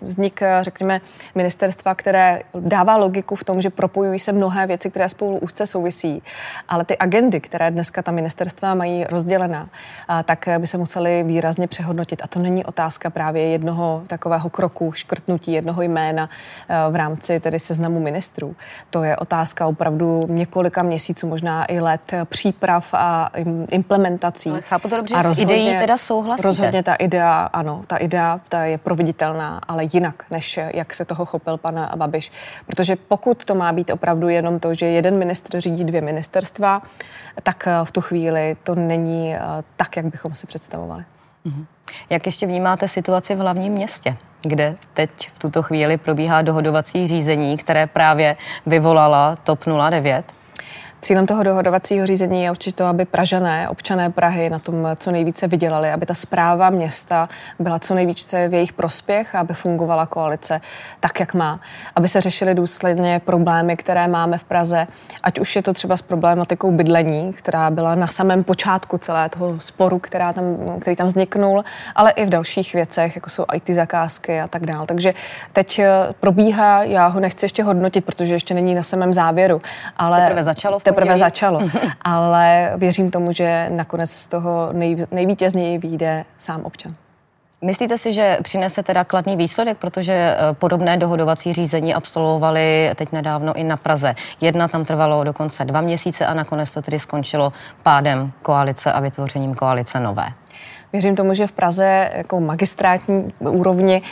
vznik, 0.00 0.40
řekněme, 0.62 1.00
ministerstva, 1.34 1.94
které 1.94 2.40
dává 2.54 2.96
logiku 2.96 3.36
v 3.36 3.44
tom, 3.44 3.60
že 3.60 3.70
propojují 3.70 4.09
propojují 4.10 4.18
se 4.18 4.32
mnohé 4.32 4.66
věci, 4.66 4.90
které 4.90 5.08
spolu 5.08 5.38
úzce 5.38 5.66
souvisí, 5.66 6.22
ale 6.68 6.84
ty 6.84 6.98
agendy, 6.98 7.40
které 7.40 7.70
dneska 7.70 8.02
ta 8.02 8.12
ministerstva 8.12 8.74
mají 8.74 9.04
rozdělená, 9.04 9.68
tak 10.24 10.48
by 10.58 10.66
se 10.66 10.78
musely 10.78 11.22
výrazně 11.22 11.66
přehodnotit. 11.66 12.22
A 12.24 12.26
to 12.26 12.38
není 12.38 12.64
otázka 12.64 13.10
právě 13.10 13.48
jednoho 13.48 14.02
takového 14.06 14.50
kroku, 14.50 14.92
škrtnutí 14.92 15.52
jednoho 15.52 15.82
jména 15.82 16.28
v 16.90 16.96
rámci 16.96 17.40
tedy 17.40 17.58
seznamu 17.58 18.00
ministrů. 18.00 18.56
To 18.90 19.04
je 19.04 19.16
otázka 19.16 19.66
opravdu 19.66 20.26
několika 20.28 20.82
měsíců, 20.82 21.28
možná 21.28 21.64
i 21.72 21.80
let 21.80 22.12
příprav 22.24 22.94
a 22.94 23.30
implementací. 23.70 24.50
Ale 24.50 24.60
chápu 24.60 24.88
to 24.88 24.96
dobře, 24.96 25.14
a 25.14 25.22
rozhodně, 25.22 25.56
ideí 25.56 25.78
teda 25.78 25.98
souhlasíte. 25.98 26.48
Rozhodně 26.48 26.82
ta 26.82 26.94
idea, 26.94 27.50
ano, 27.52 27.82
ta 27.86 27.96
idea 27.96 28.40
ta 28.48 28.64
je 28.64 28.78
proveditelná, 28.78 29.60
ale 29.68 29.84
jinak, 29.92 30.24
než 30.30 30.58
jak 30.74 30.94
se 30.94 31.04
toho 31.04 31.24
chopil 31.24 31.56
pan 31.56 31.90
Babiš. 31.96 32.32
Protože 32.66 32.96
pokud 32.96 33.44
to 33.44 33.54
má 33.54 33.72
být 33.72 33.90
opravdu 34.00 34.28
jenom 34.28 34.60
to, 34.60 34.74
že 34.74 34.86
jeden 34.86 35.18
ministr 35.18 35.60
řídí 35.60 35.84
dvě 35.84 36.00
ministerstva, 36.00 36.82
tak 37.42 37.66
eh, 37.66 37.84
v 37.84 37.90
tu 37.90 38.00
chvíli 38.00 38.56
to 38.64 38.74
není 38.74 39.34
eh, 39.34 39.40
tak, 39.76 39.96
jak 39.96 40.06
bychom 40.06 40.34
si 40.34 40.46
představovali. 40.46 41.04
Mm-hmm. 41.46 41.64
Jak 42.10 42.26
ještě 42.26 42.46
vnímáte 42.46 42.88
situaci 42.88 43.34
v 43.34 43.38
hlavním 43.38 43.72
městě? 43.72 44.16
kde 44.42 44.76
teď 44.94 45.30
v 45.34 45.38
tuto 45.38 45.62
chvíli 45.62 45.96
probíhá 45.96 46.42
dohodovací 46.42 47.06
řízení, 47.06 47.56
které 47.56 47.86
právě 47.86 48.36
vyvolala 48.66 49.36
TOP 49.36 49.64
09. 49.90 50.32
Cílem 51.02 51.26
toho 51.26 51.42
dohodovacího 51.42 52.06
řízení 52.06 52.42
je 52.42 52.50
určitě 52.50 52.76
to, 52.76 52.84
aby 52.84 53.04
Pražané, 53.04 53.68
občané 53.68 54.10
Prahy 54.10 54.50
na 54.50 54.58
tom 54.58 54.88
co 54.96 55.10
nejvíce 55.10 55.48
vydělali, 55.48 55.92
aby 55.92 56.06
ta 56.06 56.14
zpráva 56.14 56.70
města 56.70 57.28
byla 57.58 57.78
co 57.78 57.94
nejvíce 57.94 58.48
v 58.48 58.54
jejich 58.54 58.72
prospěch, 58.72 59.34
aby 59.34 59.54
fungovala 59.54 60.06
koalice 60.06 60.60
tak, 61.00 61.20
jak 61.20 61.34
má, 61.34 61.60
aby 61.96 62.08
se 62.08 62.20
řešily 62.20 62.54
důsledně 62.54 63.20
problémy, 63.24 63.76
které 63.76 64.08
máme 64.08 64.38
v 64.38 64.44
Praze, 64.44 64.86
ať 65.22 65.38
už 65.38 65.56
je 65.56 65.62
to 65.62 65.72
třeba 65.72 65.96
s 65.96 66.02
problematikou 66.02 66.72
bydlení, 66.72 67.32
která 67.32 67.70
byla 67.70 67.94
na 67.94 68.06
samém 68.06 68.44
počátku 68.44 68.98
celé 68.98 69.28
toho 69.28 69.60
sporu, 69.60 69.98
která 69.98 70.32
tam, 70.32 70.56
který 70.80 70.96
tam 70.96 71.06
vzniknul, 71.06 71.64
ale 71.94 72.10
i 72.10 72.26
v 72.26 72.28
dalších 72.28 72.72
věcech, 72.74 73.16
jako 73.16 73.30
jsou 73.30 73.44
IT 73.54 73.70
zakázky 73.70 74.40
a 74.40 74.48
tak 74.48 74.66
dále. 74.66 74.86
Takže 74.86 75.14
teď 75.52 75.78
eh, 75.78 75.90
probíhá, 76.20 76.82
já 76.82 77.06
ho 77.06 77.20
nechci 77.20 77.44
ještě 77.44 77.62
hodnotit, 77.62 78.04
protože 78.04 78.34
ještě 78.34 78.54
není 78.54 78.74
na 78.74 78.82
samém 78.82 79.14
závěru, 79.14 79.62
ale 79.96 80.20
teprve 80.20 80.44
začalo 80.44 80.78
v 80.78 80.89
teprve 80.90 81.18
začalo. 81.18 81.60
Ale 82.02 82.72
věřím 82.76 83.10
tomu, 83.10 83.32
že 83.32 83.66
nakonec 83.70 84.10
z 84.10 84.26
toho 84.26 84.68
nej, 84.72 85.06
nejvítězněji 85.10 85.78
vyjde 85.78 86.24
sám 86.38 86.60
občan. 86.62 86.94
Myslíte 87.62 87.98
si, 87.98 88.12
že 88.12 88.38
přinese 88.42 88.82
teda 88.82 89.04
kladný 89.04 89.36
výsledek, 89.36 89.78
protože 89.78 90.12
eh, 90.12 90.36
podobné 90.52 90.96
dohodovací 90.96 91.52
řízení 91.52 91.94
absolvovali 91.94 92.90
teď 92.94 93.12
nedávno 93.12 93.52
i 93.52 93.64
na 93.64 93.76
Praze. 93.76 94.14
Jedna 94.40 94.68
tam 94.68 94.84
trvalo 94.84 95.24
dokonce 95.24 95.64
dva 95.64 95.80
měsíce 95.80 96.26
a 96.26 96.34
nakonec 96.34 96.70
to 96.70 96.82
tedy 96.82 96.98
skončilo 96.98 97.52
pádem 97.82 98.32
koalice 98.42 98.92
a 98.92 99.00
vytvořením 99.00 99.54
koalice 99.54 100.00
nové. 100.00 100.26
Věřím 100.92 101.16
tomu, 101.16 101.34
že 101.34 101.46
v 101.46 101.52
Praze 101.52 102.10
jako 102.14 102.40
magistrátní 102.40 103.32
úrovni 103.38 104.02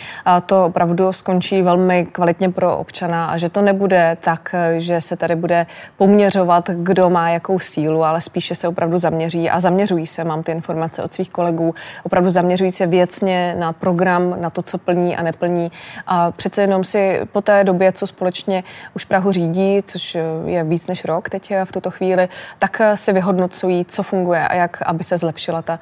to 0.46 0.64
opravdu 0.64 1.12
skončí 1.12 1.62
velmi 1.62 2.06
kvalitně 2.12 2.50
pro 2.50 2.76
občana 2.76 3.26
a 3.26 3.36
že 3.36 3.48
to 3.48 3.62
nebude 3.62 4.16
tak, 4.20 4.54
že 4.78 5.00
se 5.00 5.16
tady 5.16 5.36
bude 5.36 5.66
poměřovat, 5.96 6.70
kdo 6.70 7.10
má 7.10 7.30
jakou 7.30 7.58
sílu, 7.58 8.04
ale 8.04 8.20
spíše 8.20 8.54
se 8.54 8.68
opravdu 8.68 8.98
zaměří 8.98 9.50
a 9.50 9.60
zaměřují 9.60 10.06
se, 10.06 10.24
mám 10.24 10.42
ty 10.42 10.52
informace 10.52 11.02
od 11.02 11.12
svých 11.12 11.30
kolegů, 11.30 11.74
opravdu 12.02 12.30
zaměřují 12.30 12.72
se 12.72 12.86
věcně 12.86 13.54
na 13.58 13.72
program, 13.72 14.40
na 14.40 14.50
to, 14.50 14.62
co 14.62 14.78
plní 14.78 15.16
a 15.16 15.22
neplní. 15.22 15.72
A 16.06 16.30
přece 16.30 16.62
jenom 16.62 16.84
si 16.84 17.20
po 17.32 17.40
té 17.40 17.64
době, 17.64 17.92
co 17.92 18.06
společně 18.06 18.64
už 18.94 19.04
Prahu 19.04 19.32
řídí, 19.32 19.82
což 19.86 20.16
je 20.46 20.64
víc 20.64 20.86
než 20.86 21.04
rok 21.04 21.28
teď 21.28 21.54
v 21.64 21.72
tuto 21.72 21.90
chvíli, 21.90 22.28
tak 22.58 22.80
si 22.94 23.12
vyhodnocují, 23.12 23.84
co 23.84 24.02
funguje 24.02 24.48
a 24.48 24.54
jak, 24.54 24.82
aby 24.86 25.04
se 25.04 25.16
zlepšila 25.16 25.62
ta, 25.62 25.80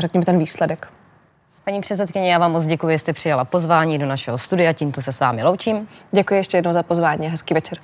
řekněme, 0.00 0.24
ten 0.24 0.36
ten 0.36 0.40
výsledek. 0.40 0.88
Paní 1.64 1.80
předsedkyně, 1.80 2.32
já 2.32 2.38
vám 2.38 2.52
moc 2.52 2.66
děkuji, 2.66 2.94
že 2.94 2.98
jste 2.98 3.12
přijala 3.12 3.44
pozvání 3.44 3.98
do 3.98 4.06
našeho 4.06 4.38
studia, 4.38 4.72
tímto 4.72 5.02
se 5.02 5.12
s 5.12 5.20
vámi 5.20 5.42
loučím. 5.42 5.88
Děkuji 6.12 6.34
ještě 6.34 6.56
jednou 6.56 6.72
za 6.72 6.82
pozvání, 6.82 7.28
hezký 7.28 7.54
večer. 7.54 7.78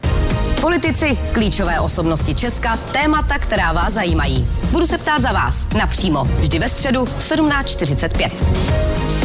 Politici, 0.60 1.18
klíčové 1.32 1.80
osobnosti 1.80 2.34
Česka, 2.34 2.76
témata, 2.76 3.38
která 3.38 3.72
vás 3.72 3.92
zajímají. 3.92 4.46
Budu 4.70 4.86
se 4.86 4.98
ptát 4.98 5.22
za 5.22 5.32
vás 5.32 5.68
napřímo, 5.68 6.24
vždy 6.24 6.58
ve 6.58 6.68
středu 6.68 7.04
v 7.04 7.18
17.45. 7.18 9.21